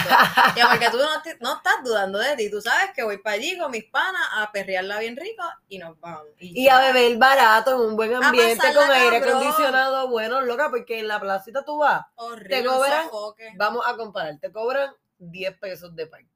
[0.55, 3.35] Ya porque tú no, te- no estás dudando de ti, tú sabes que voy para
[3.35, 6.25] allí con mis panas a perrearla bien rico y nos vamos.
[6.39, 9.37] Y a beber barato en un buen ambiente con aire cabrón.
[9.43, 13.09] acondicionado bueno, loca, porque en la placita tú vas, Horrible, te cobran-
[13.55, 16.29] vamos a comparar, te cobran 10 pesos de parking.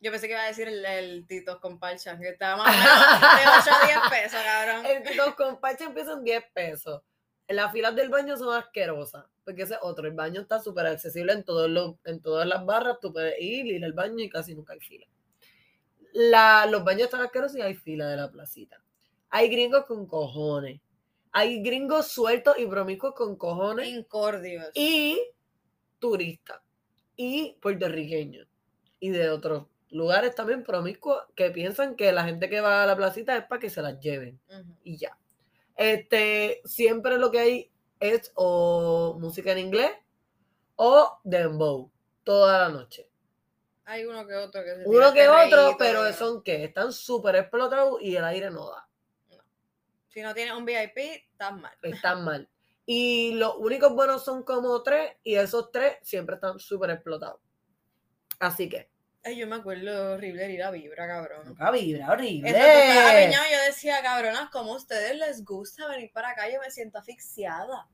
[0.00, 3.70] Yo pensé que iba a decir el, el Titos con Parcha, que estaba más de
[3.70, 4.84] 8 a 10 pesos, cabrón.
[4.86, 7.00] El- Los comparches empiezan 10 pesos.
[7.48, 11.32] Las filas del baño son asquerosas, porque ese es otro, el baño está súper accesible
[11.32, 14.54] en, todos los, en todas las barras, tú puedes ir, ir al baño y casi
[14.54, 15.06] nunca hay fila.
[16.12, 18.82] La, los baños están asquerosos y hay fila de la placita.
[19.30, 20.80] Hay gringos con cojones.
[21.32, 23.88] Hay gringos sueltos y promiscuos con cojones.
[23.88, 24.70] Incordios.
[24.74, 25.20] y
[25.98, 26.60] turistas
[27.16, 28.46] y puertorriqueños
[29.00, 32.96] y de otros lugares también promiscuos que piensan que la gente que va a la
[32.96, 34.40] placita es para que se las lleven
[34.82, 35.16] y ya.
[35.76, 39.92] Este, siempre lo que hay es o música en inglés
[40.76, 41.90] o dembow
[42.22, 43.08] toda la noche.
[43.86, 48.00] Hay uno que otro que se Uno que otro, pero son que están súper explotados
[48.00, 48.88] y el aire no da.
[50.08, 51.76] Si no tienes un VIP, estás mal.
[51.82, 52.48] Están mal.
[52.86, 57.40] Y los únicos buenos son como tres y esos tres siempre están súper explotados.
[58.38, 58.90] Así que
[59.24, 61.46] Ay, yo me acuerdo horrible ir a Vibra, cabrón.
[61.46, 62.50] Nunca vibra, horrible.
[62.50, 66.50] Estabas apiñado, yo decía, cabronas, ¿cómo a ustedes les gusta venir para acá?
[66.52, 67.88] Yo me siento asfixiada.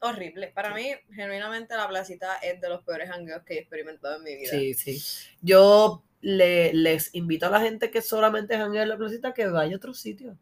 [0.00, 0.48] Horrible.
[0.48, 4.34] Para mí, genuinamente, la placita es de los peores hangueos que he experimentado en mi
[4.34, 4.50] vida.
[4.50, 5.00] Sí, sí.
[5.40, 9.74] Yo le- les invito a la gente que solamente janguea en la placita que vaya
[9.74, 10.36] a otros sitios.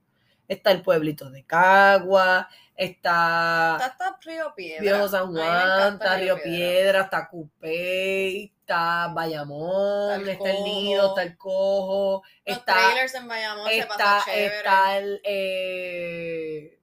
[0.51, 4.81] Está el pueblito de Cagua, Está está hasta Río Piedra.
[4.81, 10.65] Viejo San Juan, está Río Piedra, está Cupey, está Bayamón, Está el está el Cojo.
[10.65, 14.57] Nido, está el Cojo, Los está trailers en Bayamón se está, pasan chévere.
[14.57, 16.81] está el, eh,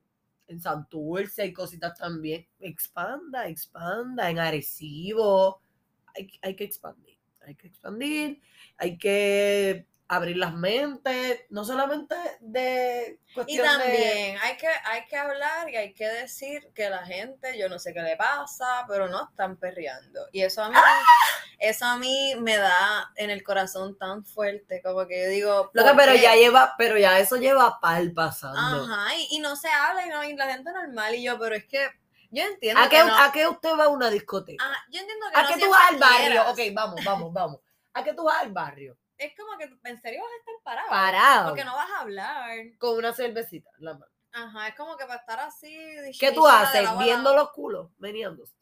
[0.48, 2.48] en Santurce hay cositas también.
[2.62, 5.62] Expanda, expanda, en Arecibo.
[6.16, 8.42] Hay, hay que expandir, hay que expandir,
[8.78, 13.84] hay que abrir las mentes, no solamente de Y cuestión de...
[13.84, 17.78] también hay que, hay que hablar y hay que decir que la gente, yo no
[17.78, 20.22] sé qué le pasa, pero no están perreando.
[20.32, 21.02] Y eso a mí, ¡Ah!
[21.60, 25.72] eso a mí me da en el corazón tan fuerte, como que yo digo.
[25.74, 26.22] Loca, ¿por pero qué?
[26.22, 28.86] ya lleva, pero ya eso lleva pal pasando.
[28.86, 31.16] Ajá, y, y no se habla y, no, y la gente normal.
[31.16, 31.90] Y yo, pero es que
[32.30, 33.16] yo entiendo ¿A qué, no.
[33.18, 34.64] ¿A qué usted va a una discoteca?
[34.64, 36.50] Ajá, yo entiendo que ¿A no qué tú vas al barrio?
[36.50, 37.60] Ok, vamos, vamos, vamos.
[37.94, 38.98] ¿A qué tú vas al barrio?
[39.18, 40.90] Es como que en serio vas a estar parado.
[40.90, 41.50] Parado.
[41.50, 42.58] Porque no vas a hablar.
[42.78, 44.12] Con una cervecita en la mano.
[44.32, 45.76] Ajá, es como que para estar así.
[46.20, 46.88] ¿Qué tú haces?
[47.00, 48.56] Viendo los culos, meneándose.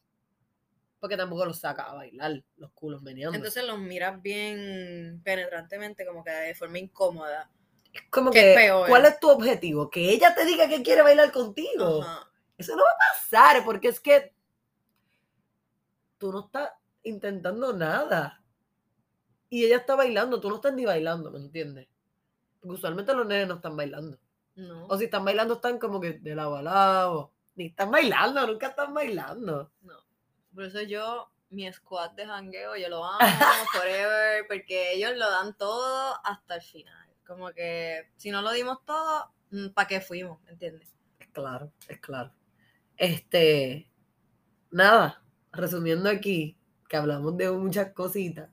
[0.98, 3.36] Porque tampoco los sacas a bailar, los culos meneándose.
[3.36, 7.50] Entonces los miras bien penetrantemente, como que de forma incómoda.
[7.92, 8.88] es como ¿qué que, es peor?
[8.88, 9.90] ¿cuál es tu objetivo?
[9.90, 12.02] Que ella te diga que quiere bailar contigo.
[12.02, 12.30] Ajá.
[12.56, 14.34] Eso no va a pasar, porque es que
[16.18, 16.70] tú no estás
[17.02, 18.42] intentando nada.
[19.48, 21.88] Y ella está bailando, tú no estás ni bailando, ¿me entiendes?
[22.60, 24.18] Porque usualmente los nenes no están bailando.
[24.56, 27.32] No, O si están bailando, están como que de lado a lado.
[27.54, 29.70] Ni están bailando, nunca están bailando.
[29.82, 30.06] no.
[30.54, 33.18] Por eso yo, mi squad de jangueo, yo lo amo
[33.72, 37.08] forever, porque ellos lo dan todo hasta el final.
[37.26, 39.30] Como que si no lo dimos todo,
[39.74, 40.38] ¿para qué fuimos?
[40.48, 40.88] ¿Entiendes?
[41.18, 42.32] Es claro, es claro.
[42.96, 43.90] Este,
[44.70, 45.22] nada,
[45.52, 46.56] resumiendo aquí,
[46.88, 48.48] que hablamos de muchas cositas.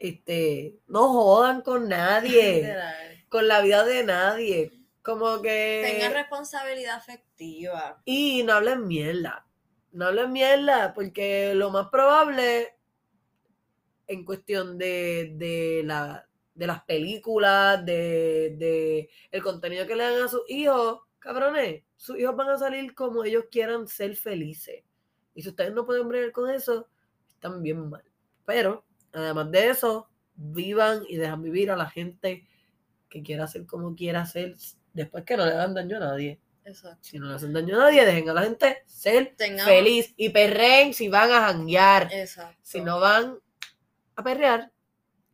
[0.00, 3.24] Este, no jodan con nadie, Literal.
[3.28, 4.72] con la vida de nadie.
[5.02, 5.82] Como que.
[5.86, 8.00] Tengan responsabilidad afectiva.
[8.06, 9.46] Y no hablen mierda.
[9.92, 12.74] No hablen mierda, porque lo más probable,
[14.06, 20.22] en cuestión de, de, la, de las películas, de, de el contenido que le dan
[20.22, 24.82] a sus hijos, cabrones, sus hijos van a salir como ellos quieran ser felices.
[25.34, 26.88] Y si ustedes no pueden bregar con eso,
[27.28, 28.04] están bien mal.
[28.46, 32.46] Pero, además de eso, vivan y dejan vivir a la gente
[33.08, 34.56] que quiera hacer como quiera hacer,
[34.92, 36.40] después que no le hagan daño a nadie.
[36.64, 36.98] Exacto.
[37.00, 40.28] Si no le hacen daño a nadie, dejen a la gente ser Tengamos- feliz y
[40.28, 42.08] perren si van a janguear.
[42.12, 42.56] Exacto.
[42.62, 43.38] Si no van
[44.14, 44.70] a perrear,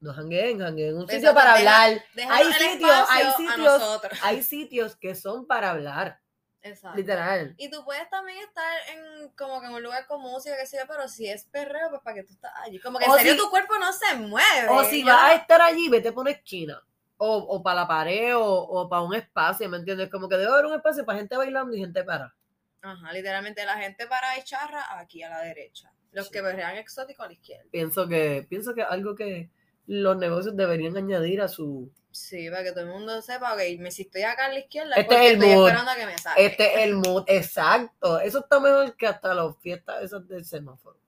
[0.01, 2.03] no jangueen, jangueen en un sitio para hablar.
[2.29, 3.83] Hay sitios, hay sitios,
[4.23, 6.21] hay sitios que son para hablar,
[6.69, 6.97] Exacto.
[6.97, 7.55] literal.
[7.59, 10.83] Y tú puedes también estar en como que en un lugar con música, que yo,
[10.89, 12.79] pero si es perreo, pues para que tú estás allí.
[12.81, 14.69] Como que en O serio si- tu cuerpo no se mueve.
[14.69, 16.83] O si Yo vas a no- estar allí, vete a poner China.
[17.19, 20.11] o, o para la pared o, o para un espacio, ¿me entiendes?
[20.11, 22.35] Como que debe haber un espacio para gente bailando y gente para.
[22.83, 25.91] Ajá, literalmente la gente para y charra aquí a la derecha.
[26.13, 26.33] Los Sí.
[26.33, 27.65] que berrean exótico a la izquierda.
[27.71, 29.51] Pienso que, pienso que algo que
[29.87, 31.91] los negocios deberían añadir a su...
[32.17, 34.97] Sí, para que todo el mundo sepa, ok, me si estoy acá a la izquierda,
[34.97, 35.67] Este es el estoy mood.
[35.69, 36.47] esperando a que me saque.
[36.47, 38.21] Este es el mood, exacto.
[38.21, 40.99] Eso está mejor que hasta las fiestas esas del semáforo.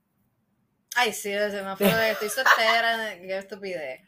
[0.94, 4.02] Ay, sí, el semáforo de estoy soltera, qué estupidez.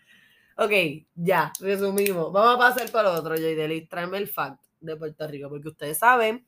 [0.59, 0.73] Ok,
[1.15, 2.31] ya, resumimos.
[2.33, 3.89] Vamos a pasar para otro, Jaydelis.
[3.89, 6.47] Tráeme el fact de Puerto Rico, porque ustedes saben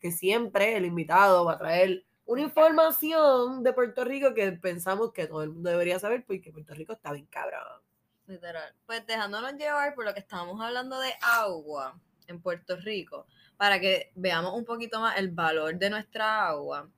[0.00, 5.28] que siempre el invitado va a traer una información de Puerto Rico que pensamos que
[5.28, 7.80] todo el mundo debería saber, porque Puerto Rico está bien cabrón.
[8.32, 8.74] Literal.
[8.86, 13.26] Pues dejándonos llevar por lo que estábamos hablando de agua en Puerto Rico,
[13.58, 16.88] para que veamos un poquito más el valor de nuestra agua,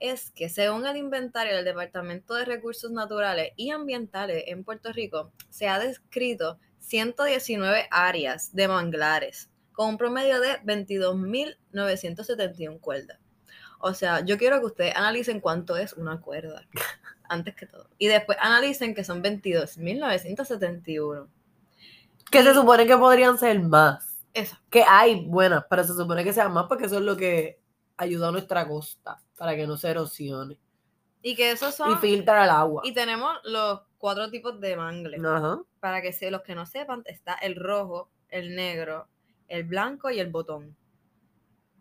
[0.00, 5.30] es que según el inventario del Departamento de Recursos Naturales y Ambientales en Puerto Rico,
[5.50, 13.18] se ha descrito 119 áreas de manglares, con un promedio de 22.971 cuerdas.
[13.78, 16.66] O sea, yo quiero que ustedes analicen cuánto es una cuerda,
[17.28, 17.88] antes que todo.
[17.98, 21.28] Y después analicen que son 22.971.
[22.30, 24.18] Que se supone que podrían ser más.
[24.34, 24.56] Eso.
[24.70, 27.60] Que hay buenas, pero se supone que sean más porque eso es lo que
[27.96, 30.58] ayuda a nuestra costa, para que no se erosione.
[31.22, 32.00] Y que esos Y son...
[32.00, 32.82] filtra el agua.
[32.84, 35.18] Y tenemos los cuatro tipos de mangle.
[35.26, 35.60] Ajá.
[35.80, 39.08] Para que se, los que no sepan, está el rojo, el negro,
[39.48, 40.76] el blanco y el botón.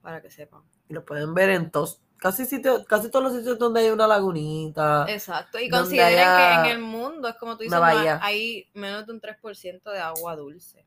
[0.02, 0.64] Para que sepan.
[0.90, 4.08] Y lo pueden ver en todos, casi, sitios, casi todos los sitios donde hay una
[4.08, 5.06] lagunita.
[5.08, 5.60] Exacto.
[5.60, 7.80] Y consideren haya que en el mundo, es como tú dices,
[8.22, 10.86] hay menos de un 3% de agua dulce.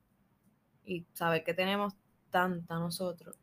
[0.84, 1.94] Y saber que tenemos
[2.30, 3.36] tanta nosotros.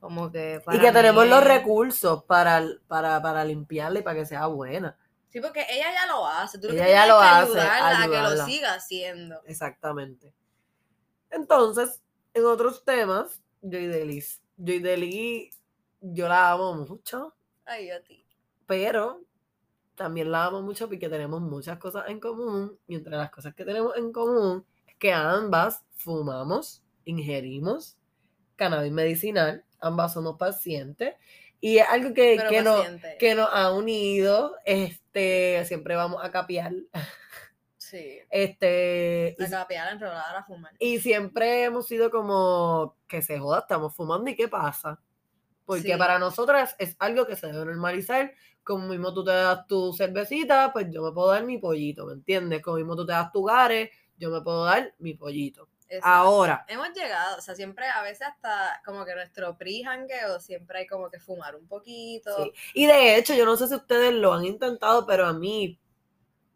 [0.00, 4.46] Como que Y que tenemos los recursos para, para, para limpiarla y para que sea
[4.46, 4.96] buena.
[5.28, 6.58] Sí, porque ella ya lo hace.
[6.58, 8.46] Tú lo que Ella ya lo que hace, ayudarla a que lo ayudarla.
[8.46, 9.40] siga haciendo.
[9.46, 10.32] Exactamente.
[11.30, 12.02] Entonces,
[12.32, 14.40] en otros temas, Joy Delis.
[14.56, 15.60] Joy Delis,
[16.00, 17.34] yo la amo mucho,
[17.64, 18.24] Ay, yo a ti.
[18.66, 19.22] pero
[19.94, 22.78] también la amo mucho porque tenemos muchas cosas en común.
[22.86, 27.96] Y entre las cosas que tenemos en común es que ambas fumamos, ingerimos
[28.56, 31.14] cannabis medicinal, ambas somos pacientes.
[31.60, 32.86] Y es algo que, que, nos,
[33.18, 34.56] que nos ha unido.
[34.64, 36.72] Este, siempre vamos a capear.
[37.78, 38.18] Sí.
[38.30, 40.72] Este, La capear, enrolar a fumar.
[40.78, 45.00] Y siempre hemos sido como que se joda, estamos fumando y qué pasa.
[45.66, 45.98] Porque Sí.
[45.98, 48.32] para nosotras es algo que se debe normalizar.
[48.64, 52.14] Como mismo tú te das tu cervecita, pues yo me puedo dar mi pollito, ¿me
[52.14, 52.62] entiendes?
[52.62, 55.68] Como mismo tú te das tu gare, yo me puedo dar mi pollito.
[55.88, 56.08] Exacto.
[56.08, 60.86] Ahora, Hemos llegado, o sea, siempre a veces hasta como que nuestro pre-jangueo siempre hay
[60.88, 62.30] como que fumar un poquito.
[62.42, 62.52] sí.
[62.74, 65.78] Y de hecho, yo no sé si ustedes lo han intentado, pero a mí,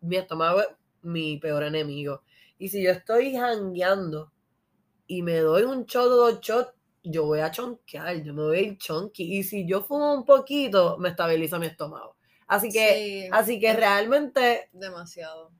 [0.00, 0.68] mi estómago es
[1.02, 2.22] mi peor enemigo.
[2.58, 4.32] Y si yo estoy jangueando
[5.06, 6.72] y me doy un shot o dos shots,
[7.02, 9.38] yo voy a chonquear, yo me voy a ir chonky.
[9.38, 12.16] Y si yo fumo un poquito, me estabiliza mi estómago.
[12.46, 15.52] Así que, Sí, así que realmente demasiado.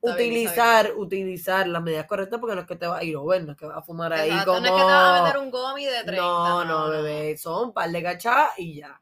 [0.00, 3.52] Utilizar, utilizar las medidas correctas porque no es que te vas a ir over, no
[3.52, 4.60] es que vas a fumar ahí Exacto, como...
[4.60, 6.16] No es que te vas a meter un gomi de 30.
[6.16, 9.00] No, no, bebé, son un par de cachas y ya.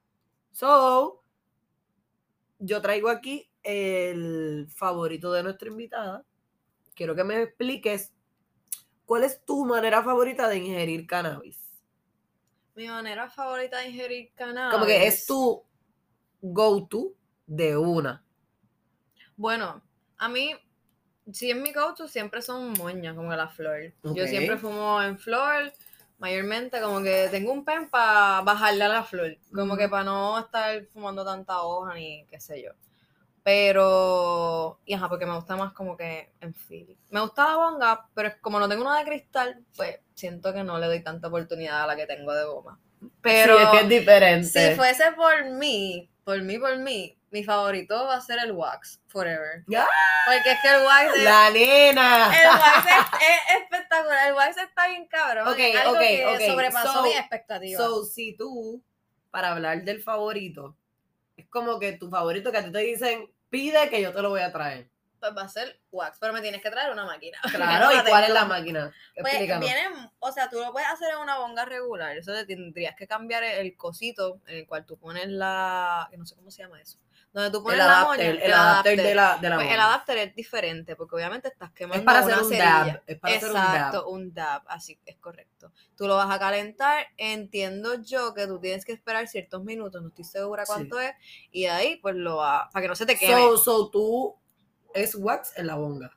[0.52, 1.22] So,
[2.58, 6.24] yo traigo aquí el favorito de nuestra invitada.
[6.94, 8.12] Quiero que me expliques
[9.06, 11.63] cuál es tu manera favorita de ingerir cannabis.
[12.74, 14.74] Mi manera favorita de ingerir cannabis.
[14.74, 15.62] Como que es tu
[16.40, 17.12] go-to
[17.46, 18.24] de una.
[19.36, 19.82] Bueno,
[20.18, 20.54] a mí,
[21.32, 23.92] si en mi go-to siempre son moñas, como que la flor.
[24.02, 25.72] Yo siempre fumo en flor,
[26.18, 30.38] mayormente como que tengo un pen para bajarle a la flor, como que para no
[30.38, 32.72] estar fumando tanta hoja ni qué sé yo.
[33.44, 36.96] Pero, y ajá, porque me gusta más como que en feeling.
[37.10, 40.78] Me gusta la bonga, pero como no tengo una de cristal, pues siento que no
[40.78, 42.80] le doy tanta oportunidad a la que tengo de goma.
[43.20, 44.70] Pero sí, es que es diferente.
[44.70, 49.00] si fuese por mí, por mí, por mí, mi favorito va a ser el wax,
[49.08, 49.62] forever.
[49.66, 49.86] ¡Ya!
[50.24, 52.26] Porque es que el wax es, La nena.
[52.40, 55.48] el wax es, es espectacular, el wax está bien cabrón.
[55.48, 56.40] Ok, es algo ok, que ok.
[56.50, 57.78] sobrepasó So- mi expectativa.
[57.78, 58.82] So, si tú,
[59.30, 60.76] para hablar del favorito,
[61.36, 64.30] es como que tu favorito que a ti te dicen, pide que yo te lo
[64.30, 64.90] voy a traer.
[65.20, 67.38] pues va a ser wax, pero me tienes que traer una máquina.
[67.54, 68.92] Claro, ¿y cuál es la máquina?
[69.14, 69.64] Pues Explícanos.
[69.64, 73.06] viene, o sea, tú lo puedes hacer en una bonga regular, eso te tendrías que
[73.06, 76.62] cambiar el, el cosito en el cual tú pones la, que no sé cómo se
[76.64, 76.98] llama eso,
[77.34, 79.80] donde tú pones el la adapter, moña, el adapter de la, de la Pues el
[79.80, 82.84] adapter es diferente, porque obviamente estás quemando Es para una hacer un cerilla.
[82.84, 83.02] dab.
[83.06, 83.74] Es para hacer un dab.
[83.74, 85.72] Exacto, un dab, así es correcto.
[85.96, 90.08] Tú lo vas a calentar, entiendo yo que tú tienes que esperar ciertos minutos, no
[90.08, 90.72] estoy segura Sí.
[90.72, 91.12] cuánto es,
[91.50, 93.34] y ahí pues lo va, para que no se te queme.
[93.42, 94.36] So, so tú
[94.94, 96.16] es wax en la bonga,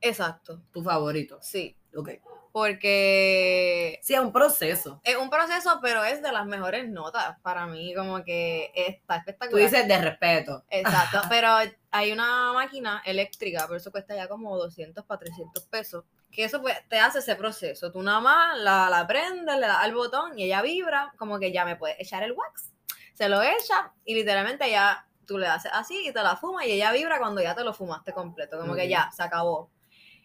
[0.00, 1.38] Exacto, tu favorito.
[1.42, 1.76] sí.
[1.96, 2.08] Ok.
[2.52, 5.00] Porque Sí, es un proceso.
[5.04, 9.20] es un proceso, pero es de las mejores notas para mí, como que está Tú
[9.30, 9.64] espectacular.
[9.70, 10.64] dices de respeto.
[10.70, 11.48] Exacto, pero
[11.90, 16.60] hay una máquina eléctrica, por eso cuesta ya como 200 para 300 pesos, que eso
[16.62, 17.90] pues, te hace ese proceso.
[17.92, 21.52] Tú nada más la, la prendes, le das al botón y ella vibra, como que
[21.52, 22.70] ya me puedes echar el wax.
[23.14, 26.72] Se lo echa y literalmente ya tú le haces así y te la fumas y
[26.72, 29.70] ella vibra cuando ya te lo fumaste completo, como que ya, se acabó.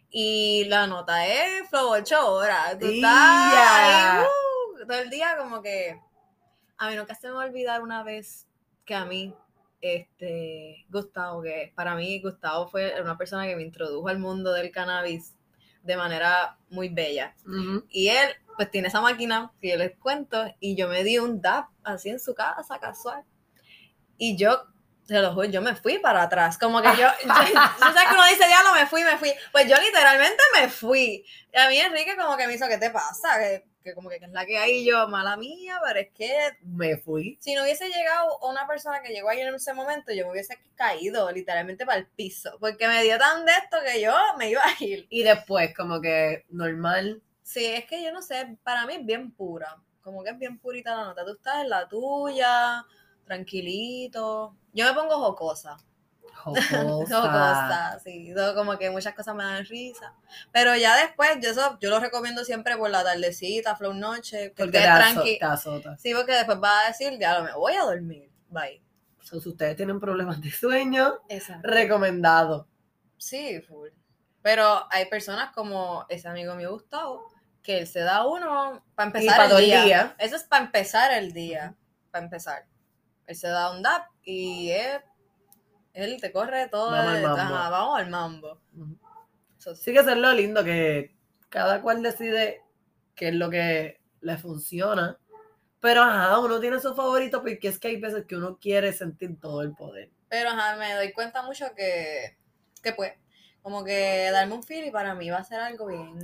[0.10, 2.80] Y la nota es flow 8 horas.
[2.80, 6.00] Tú estás ahí, uh, todo el día como que...
[6.78, 8.48] A mí nunca se me va a olvidar una vez
[8.86, 9.34] que a mí,
[9.82, 14.72] este, Gustavo, que para mí Gustavo fue una persona que me introdujo al mundo del
[14.72, 15.34] cannabis
[15.84, 17.36] de manera muy bella.
[17.90, 21.42] Y él, pues tiene esa máquina que yo les cuento, y yo me di un
[21.42, 23.24] dab así en su casa, casual.
[24.18, 24.66] Y yo,
[25.08, 26.58] se lo juro, yo me fui para atrás.
[26.58, 29.32] Como que yo, yo, tú sabes que uno dice, diablo, me fui, me fui.
[29.52, 31.26] Pues yo literalmente me fui.
[31.54, 33.40] Y a mí Enrique como que me hizo, ¿qué te pasa?
[33.40, 36.98] Que, que como que es la que hay yo, mala mía, pero es que Me
[36.98, 37.38] fui.
[37.40, 40.60] si no hubiese llegado una persona que llegó ahí en ese momento, yo me hubiese
[40.76, 42.58] caído literalmente para el piso.
[42.60, 45.08] Porque me dio tan de esto que yo me iba a ir.
[45.10, 47.22] Y después, como que normal.
[47.44, 49.78] Sí, es que yo no sé, para mí es bien pura.
[50.02, 51.24] Como que es bien purita la nota.
[51.24, 52.84] Tú estás en la tuya,
[53.28, 54.56] tranquilito.
[54.74, 55.78] Yo me pongo jocosa.
[56.34, 56.84] Jocosa.
[57.22, 58.34] Jocosa, sí.
[58.56, 60.14] como que muchas cosas me dan risa.
[60.52, 64.64] Pero ya después, yo eso yo lo recomiendo siempre por la tardecita, flow noche, que
[64.64, 65.40] Porque estés te, tranqui.
[65.40, 65.98] te azota.
[65.98, 68.32] Sí, porque después vas a decir, ya me voy a dormir.
[68.50, 68.82] Bye.
[69.22, 71.68] So, si ustedes tienen problemas de sueño, Exacto.
[71.68, 72.68] recomendado.
[73.18, 73.90] Sí, full.
[74.42, 77.28] Pero hay personas como ese amigo mío Gustavo,
[77.62, 79.84] que él se da uno para Y empezar para el día.
[79.84, 80.16] día.
[80.20, 81.76] Eso es para empezar el día.
[82.12, 82.66] Para empezar.
[83.28, 84.72] Él se da un dab y
[85.94, 86.92] él te corre todo.
[86.92, 87.42] Vamos al el- mambo.
[87.56, 88.62] ajá, vamos al mambo.
[89.58, 89.76] Sí.
[89.76, 91.14] Sí que eso es lo lindo, que
[91.50, 92.62] cada cual decide
[93.16, 95.18] qué es lo que le funciona.
[95.80, 99.40] Pero ajá, uno tiene su favorito porque es que hay veces que uno quiere sentir
[99.40, 100.10] todo el poder.
[100.30, 102.38] Pero ajá, me doy cuenta mucho que,
[102.82, 103.14] que pues,
[103.62, 106.18] como que darme un feel y para mí va a ser algo bien,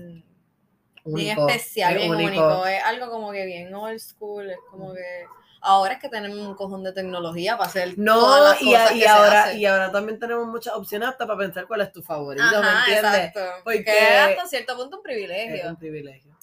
[1.06, 2.30] bien Único, especial, es bien único.
[2.44, 2.66] único.
[2.68, 4.50] Es algo como que bien old school.
[4.50, 5.26] Es como que
[5.64, 8.92] ahora es que tenemos un cojón de tecnología para hacer todas No, las y, cosas
[8.92, 11.92] y que se ahora, y ahora también tenemos muchas opciones hasta para pensar cuál es
[11.92, 13.14] tu favorito, ¿me Ajá, entiendes?
[13.28, 13.62] exacto.
[13.64, 15.70] Porque que es hasta cierto punto un Es privilegio.
[15.70, 16.34] un privilegio.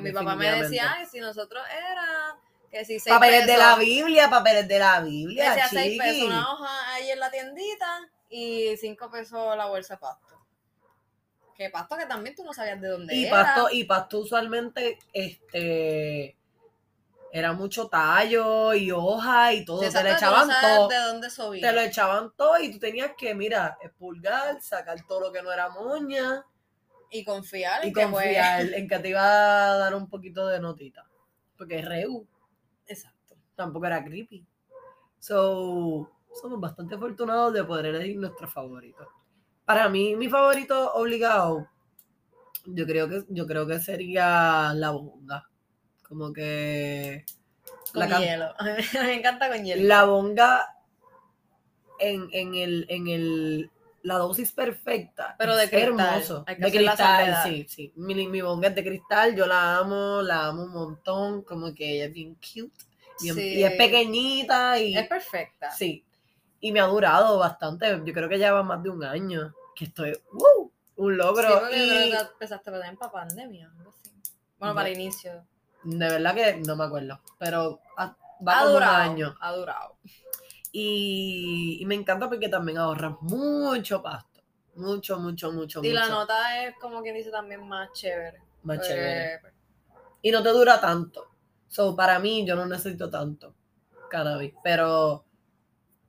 [0.00, 2.36] Mi papá me decía, ay, si nosotros era
[2.70, 6.94] que si seis Papeles de la Biblia, papeles de la Biblia, seis pesos una hoja
[6.94, 10.26] ahí en la tiendita y cinco pesos la bolsa de pasto.
[11.54, 13.42] Que pasto que también tú no sabías de dónde Y era.
[13.42, 16.34] pasto, y pasto usualmente, este,
[17.34, 21.28] era mucho tallo y hoja y todo, Sí, te lo no echaban todo, de dónde
[21.60, 25.50] te lo echaban todo y tú tenías que, mira, expulgar, sacar todo lo que no
[25.50, 26.44] era moña
[27.10, 29.22] Y confiar y en que pues- confiar en que te iba
[29.72, 31.06] a dar un poquito de notita.
[31.56, 32.26] Porque es reu,
[32.86, 33.34] Exacto.
[33.56, 34.46] tampoco era creepy.
[35.18, 39.06] So, somos bastante afortunados de poder elegir nuestro favorito.
[39.64, 41.66] Para mí, mi favorito obligado,
[42.66, 45.48] yo creo que, yo creo que sería la bonga.
[46.12, 47.24] Como que
[47.90, 48.54] Con la, hielo.
[49.02, 49.82] Me encanta con hielo.
[49.88, 50.76] la bonga
[51.98, 53.70] en, en el, en el
[54.02, 55.36] la dosis perfecta.
[55.38, 56.44] Pero de cristal, hermoso.
[56.46, 57.92] hay que De hacer cristal, sí, sí.
[57.96, 61.94] Mi, mi bonga es de cristal, yo la amo, la amo un montón, como que
[61.94, 62.84] ella es bien cute.
[63.22, 63.54] bien- Sí.
[63.54, 65.70] Y es pequeñita y Es perfecta.
[65.70, 66.04] sí.
[66.60, 67.88] Y me ha durado bastante.
[68.04, 69.54] Yo creo que ya va más de un año.
[69.74, 70.70] Que estoy, ¡wow!
[70.96, 71.48] Un Sí, logro.
[71.48, 73.70] yo y creo que empezaste a para pandemia.
[73.74, 73.94] Bueno,
[74.60, 74.74] No.
[74.74, 75.44] para el inicio.
[75.84, 77.20] De verdad que no me acuerdo.
[77.38, 78.16] Pero ha-
[78.46, 78.94] va Ha durado.
[79.10, 79.34] año.
[79.40, 79.96] Ha durado.
[80.70, 84.42] Y, y me encanta porque también ahorras mucho pasto.
[84.74, 86.14] Mucho, mucho, mucho, Y la mucho.
[86.14, 88.40] nota es como quien dice también más chévere.
[88.62, 89.40] Más Eh, chévere.
[90.22, 91.28] Y no te dura tanto.
[91.68, 93.54] So, para mí, yo no necesito tanto
[94.08, 94.54] cannabis.
[94.64, 95.24] Pero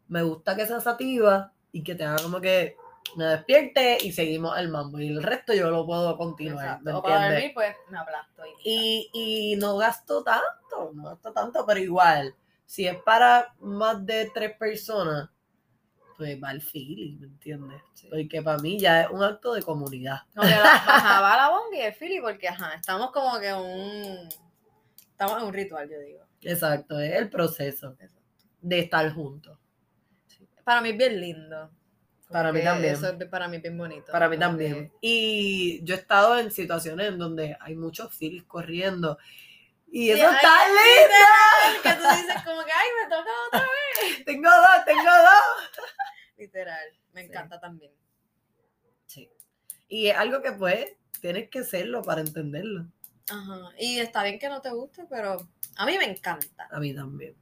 [0.07, 2.77] me gusta que sea sativa y que te haga como que
[3.15, 4.99] me despierte y seguimos al mambo.
[4.99, 6.65] Y el resto yo lo puedo continuar.
[6.65, 6.93] exacto.
[6.93, 8.43] ¿me para dormir, pues me aplasto.
[8.63, 12.35] Y, Y, y no gasto tanto, no gasto tanto, pero igual,
[12.65, 15.29] si es para más de tres personas,
[16.17, 17.81] pues va el feeling, ¿me entiendes?
[17.93, 18.07] Sí.
[18.09, 20.21] Porque para mí ya es un acto de comunidad.
[20.33, 20.43] La,
[20.73, 24.29] ajá, va la bonga y el fili porque ajá, estamos como que un
[25.11, 26.23] estamos en un ritual, yo digo.
[26.41, 27.95] Exacto, es el proceso
[28.61, 29.57] de estar juntos.
[30.27, 30.47] Sí.
[30.63, 31.69] Para mí es bien lindo.
[32.29, 32.93] Para mí también.
[32.93, 34.11] Eso es para mí bien bonito.
[34.11, 34.89] Para mí también.
[34.89, 39.17] que- Y yo he estado en situaciones en donde hay muchos feelings corriendo.
[39.91, 41.83] Y eso está lindo.
[41.83, 44.25] Que tú dices como que ay, me toca otra vez.
[44.25, 45.85] Tengo dos, tengo dos.
[46.37, 46.79] Literal,
[47.13, 47.27] me Sí.
[47.27, 47.91] encanta también.
[49.05, 49.29] Sí.
[49.87, 50.87] Y es algo que pues
[51.21, 52.87] tienes que serlo para entenderlo.
[53.29, 53.69] Ajá.
[53.77, 56.67] Y está bien que no te guste, pero a mí me encanta.
[56.71, 57.35] A mí también.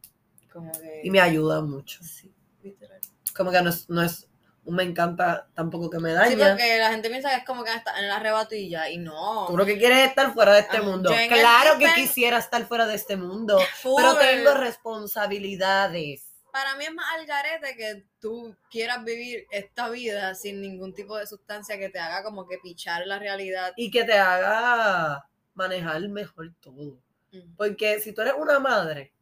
[0.51, 1.01] Como que.
[1.05, 2.03] Y me ayuda mucho.
[2.03, 2.99] Sí, literal.
[3.35, 4.27] Como que no es, no es
[4.63, 6.49] un me encanta tampoco que me Sí, daña.
[6.49, 8.97] porque la gente piensa que es como que está en el arrebato y ya, y
[8.97, 9.47] no.
[9.47, 11.11] Tú lo que quieres es estar fuera de este Ah, mundo.
[11.29, 13.95] Claro que quisiera estar fuera de este mundo, Full.
[14.01, 16.27] pero tengo responsabilidades.
[16.51, 21.17] Para mí es más al garete que tú quieras vivir esta vida sin ningún tipo
[21.17, 23.73] de sustancia que te haga como que pichar la realidad.
[23.77, 26.99] Y que te haga manejar mejor todo.
[27.31, 27.55] Mm.
[27.55, 29.13] Porque si tú eres una madre,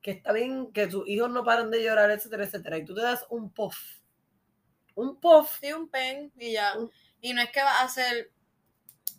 [0.00, 3.02] que está bien que tus hijos no paran de llorar, etcétera, etcétera, y tú te
[3.02, 3.76] das un puff,
[4.98, 6.76] un puff, Sí, un pen y ya.
[6.76, 6.90] Un-
[7.20, 8.30] Y no es que vas a hacer.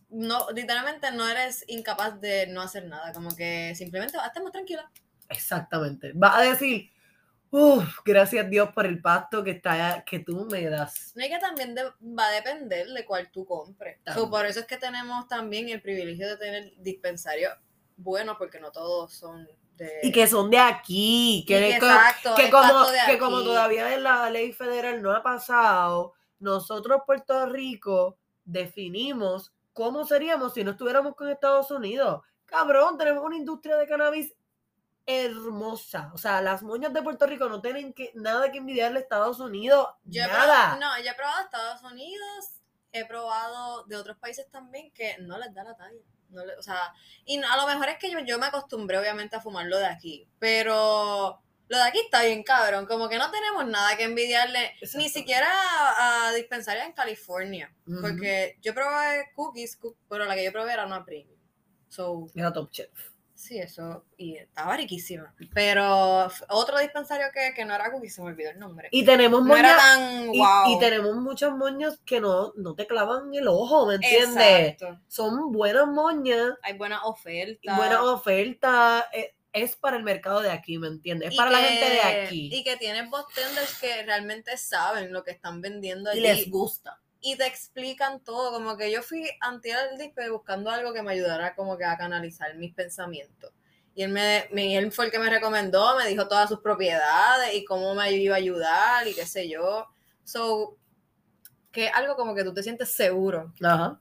[0.09, 3.13] No, literalmente no eres incapaz de no hacer nada.
[3.13, 4.89] Como que simplemente vas a estar más tranquila.
[5.29, 6.89] exactamente, vas a decir,
[7.51, 11.11] uff, gracias Dios por el pacto que, está, que tú me das.
[11.15, 13.99] No hay que también de- va a depender de cuál tú compres.
[14.13, 17.53] So, por eso es que tenemos también el privilegio de tener dispensarios
[17.97, 19.47] buenos, porque no todos son
[19.79, 19.99] de.
[20.03, 24.53] Y que son de aquí, que, exacto, como, de que como todavía en la ley
[24.53, 31.71] federal no ha pasado, nosotros Puerto Rico definimos cómo seríamos si no estuviéramos con Estados
[31.71, 32.21] Unidos.
[32.45, 34.33] Cabrón, tenemos una industria de cannabis
[35.05, 36.11] hermosa.
[36.13, 39.39] O sea, las moñas de Puerto Rico no tienen que, nada que envidiarle a Estados
[39.39, 39.87] Unidos.
[40.03, 40.75] Yo nada.
[40.75, 42.45] probado- no, yo he probado Estados Unidos,
[42.91, 45.97] he probado de otros países también que no les da la talla.
[46.29, 46.93] No o sea,
[47.25, 49.77] y no- a lo mejor es que yo, yo me acostumbré obviamente a fumar lo
[49.77, 54.03] de aquí, pero lo de aquí está bien cabrón, como que no tenemos nada que
[54.03, 55.09] envidiarle, ni Exacto.
[55.19, 56.31] siquiera a, a
[56.85, 58.01] en California, Ujú.
[58.01, 61.37] porque yo probé cookies, cook- pero la que yo probé era una premium.
[61.89, 62.89] So, Era top chef.
[63.39, 65.33] Sí, eso, y estaba riquísima.
[65.53, 68.89] Pero otro dispensario que, que no era cookies, se me olvidó el nombre.
[68.91, 69.83] Y tenemos no era moñas.
[69.95, 70.75] tan Y, wow.
[70.75, 74.73] y tenemos muchas moñas que no, no te clavan el ojo, ¿me entiendes?
[74.73, 74.99] Exacto.
[75.07, 77.59] Son buenas moñas Hay buena oferta.
[77.61, 79.07] y buena oferta.
[79.13, 81.29] eh, Es para el mercado de aquí, ¿me entiendes?
[81.29, 82.49] Es Y para la gente de aquí.
[82.53, 86.98] Y que tienen bartenders que realmente saben lo que están vendiendo Y, les gusta.
[87.21, 88.51] Y te explican todo.
[88.51, 91.97] Como que yo fui antes del dispe buscando algo que me ayudara como que a
[91.97, 93.51] canalizar mis pensamientos.
[93.95, 97.53] Y él, me, me- él fue el que me recomendó, me dijo todas sus propiedades
[97.53, 99.87] y cómo me iba a ayudar y qué sé yo.
[100.23, 100.77] So,
[101.71, 103.53] que es algo como que tú te sientes seguro.
[103.61, 103.99] Ajá.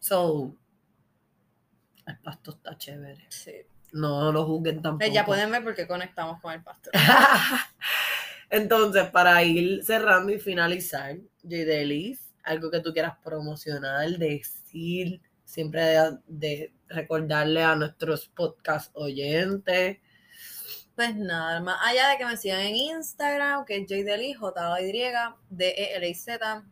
[0.00, 0.54] So,
[2.06, 3.24] el pasto está chévere.
[3.30, 3.54] Sí.
[3.92, 5.10] No lo juzguen tampoco.
[5.12, 6.92] Ya pueden ver por qué conectamos con el pastor.
[8.52, 16.18] Entonces, para ir cerrando y finalizar, Delis, algo que tú quieras promocionar, decir, siempre de,
[16.26, 19.96] de recordarle a nuestros podcast oyentes.
[20.94, 25.02] Pues nada, más allá de que me sigan en Instagram, que es JDLI, J-Y,
[25.48, 26.64] D-E-L-I-Z.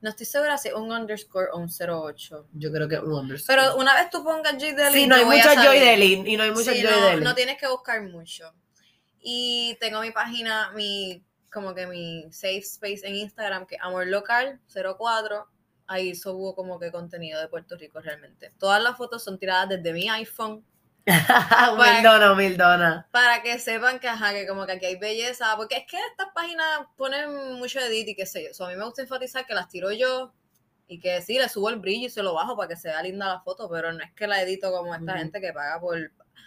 [0.00, 2.48] No estoy segura si es un underscore o un 08.
[2.54, 3.58] Yo creo que es un underscore.
[3.58, 5.68] Pero una vez tú pongas JDLI, Sí, no hay te voy a mucha salir.
[5.68, 6.32] Joy Deli.
[6.32, 8.54] Y no hay mucha Sí, no, no tienes que buscar mucho.
[9.20, 14.60] Y tengo mi página, mi como que mi safe space en Instagram, que Amor Local
[14.72, 15.46] 04.
[15.88, 18.52] Ahí subo como que contenido de Puerto Rico realmente.
[18.58, 20.64] Todas las fotos son tiradas desde mi iPhone.
[21.06, 23.08] mil dona, mil dona.
[23.12, 26.28] Para que sepan que, ajá, que como que aquí hay belleza, porque es que estas
[26.34, 28.52] páginas ponen mucho edit y qué sé yo.
[28.52, 30.32] So, a mí me gusta enfatizar que las tiro yo
[30.88, 33.02] y que sí, le subo el brillo y se lo bajo para que se vea
[33.02, 35.98] linda la foto, pero no es que la edito como esta gente que paga por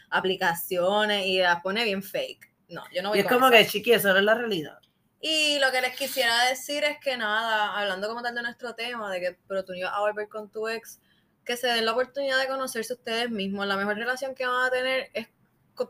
[0.10, 2.50] aplicaciones y las pone bien fake.
[2.70, 4.80] No, yo no voy Y es como que, chiqui, eso no es la realidad.
[5.22, 9.12] Y lo que les quisiera decir es que nada, hablando como tal de nuestro tema,
[9.12, 11.00] de que pero tú no ibas a volver con tu ex,
[11.44, 13.68] que se den la oportunidad de conocerse ustedes mismos.
[13.68, 15.28] La mejor relación que van a tener es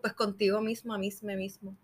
[0.02, 1.76] pues contigo misma, misma, mismo.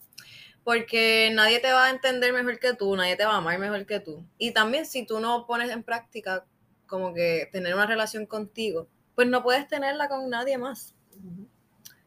[0.63, 3.85] Porque nadie te va a entender mejor que tú, nadie te va a amar mejor
[3.85, 4.25] que tú.
[4.37, 6.45] Y también si tú no pones en práctica
[6.87, 10.95] como que tener una relación contigo, pues no puedes tenerla con nadie más.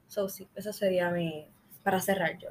[0.09, 1.49] So sí, eso sería mi,
[1.85, 2.51] para cerrar yo.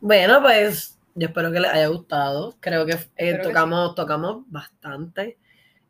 [0.00, 2.56] Bueno, pues yo espero que les haya gustado.
[2.60, 5.38] Creo que eh, que tocamos, tocamos bastante.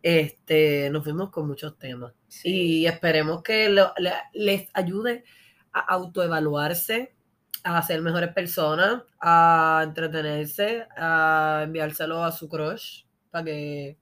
[0.03, 2.13] Este, nos fuimos con muchos temas.
[2.45, 5.25] Y esperemos que lo- le- les ayude
[5.73, 7.15] a autoevaluarse,
[7.65, 13.99] a ser mejores personas, a entretenerse, a enviárselo a su crush para que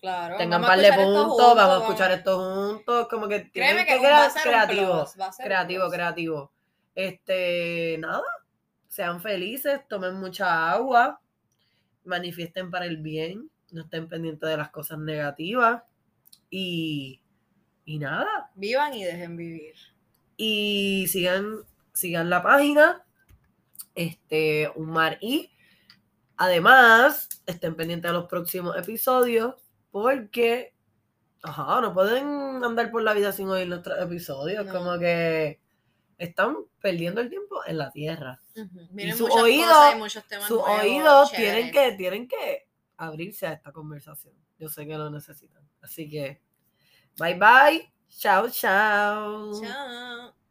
[0.00, 3.52] Claro, tengan un par de puntos, juntos, vamos a escuchar esto juntos, como que tienen
[3.76, 6.52] Créeme que que va a crear ser creativo, plus, va a ser un creativo, creativo.
[6.94, 8.22] Este, nada,
[8.96, 11.20] sean felices, tomen mucha agua,
[12.04, 15.82] manifiesten para el bien, no estén pendientes de las cosas negativas
[16.48, 17.20] y,
[17.84, 19.74] y nada, Vivan y dejen vivir.
[20.38, 21.58] y sigan,
[21.92, 23.04] sigan la página,
[23.94, 25.50] este, un mar y
[26.38, 29.56] además estén pendientes de los próximos episodios
[29.90, 30.72] porque
[31.42, 34.66] Ajá, no pueden andar por la vida sin oír nuestros episodios.
[34.66, 34.72] No.
[34.72, 35.60] Como que
[36.18, 38.40] están perdiendo el tiempo en la tierra.
[39.30, 44.34] Oído- cosas y muchos temas Sus oídos tienen que, tienen que abrirse a esta conversación.
[44.58, 45.68] Yo sé que lo necesitan.
[45.82, 46.40] Así que,
[47.18, 47.92] bye bye.
[48.08, 49.60] Chao, chao.
[49.60, 50.45] Chao.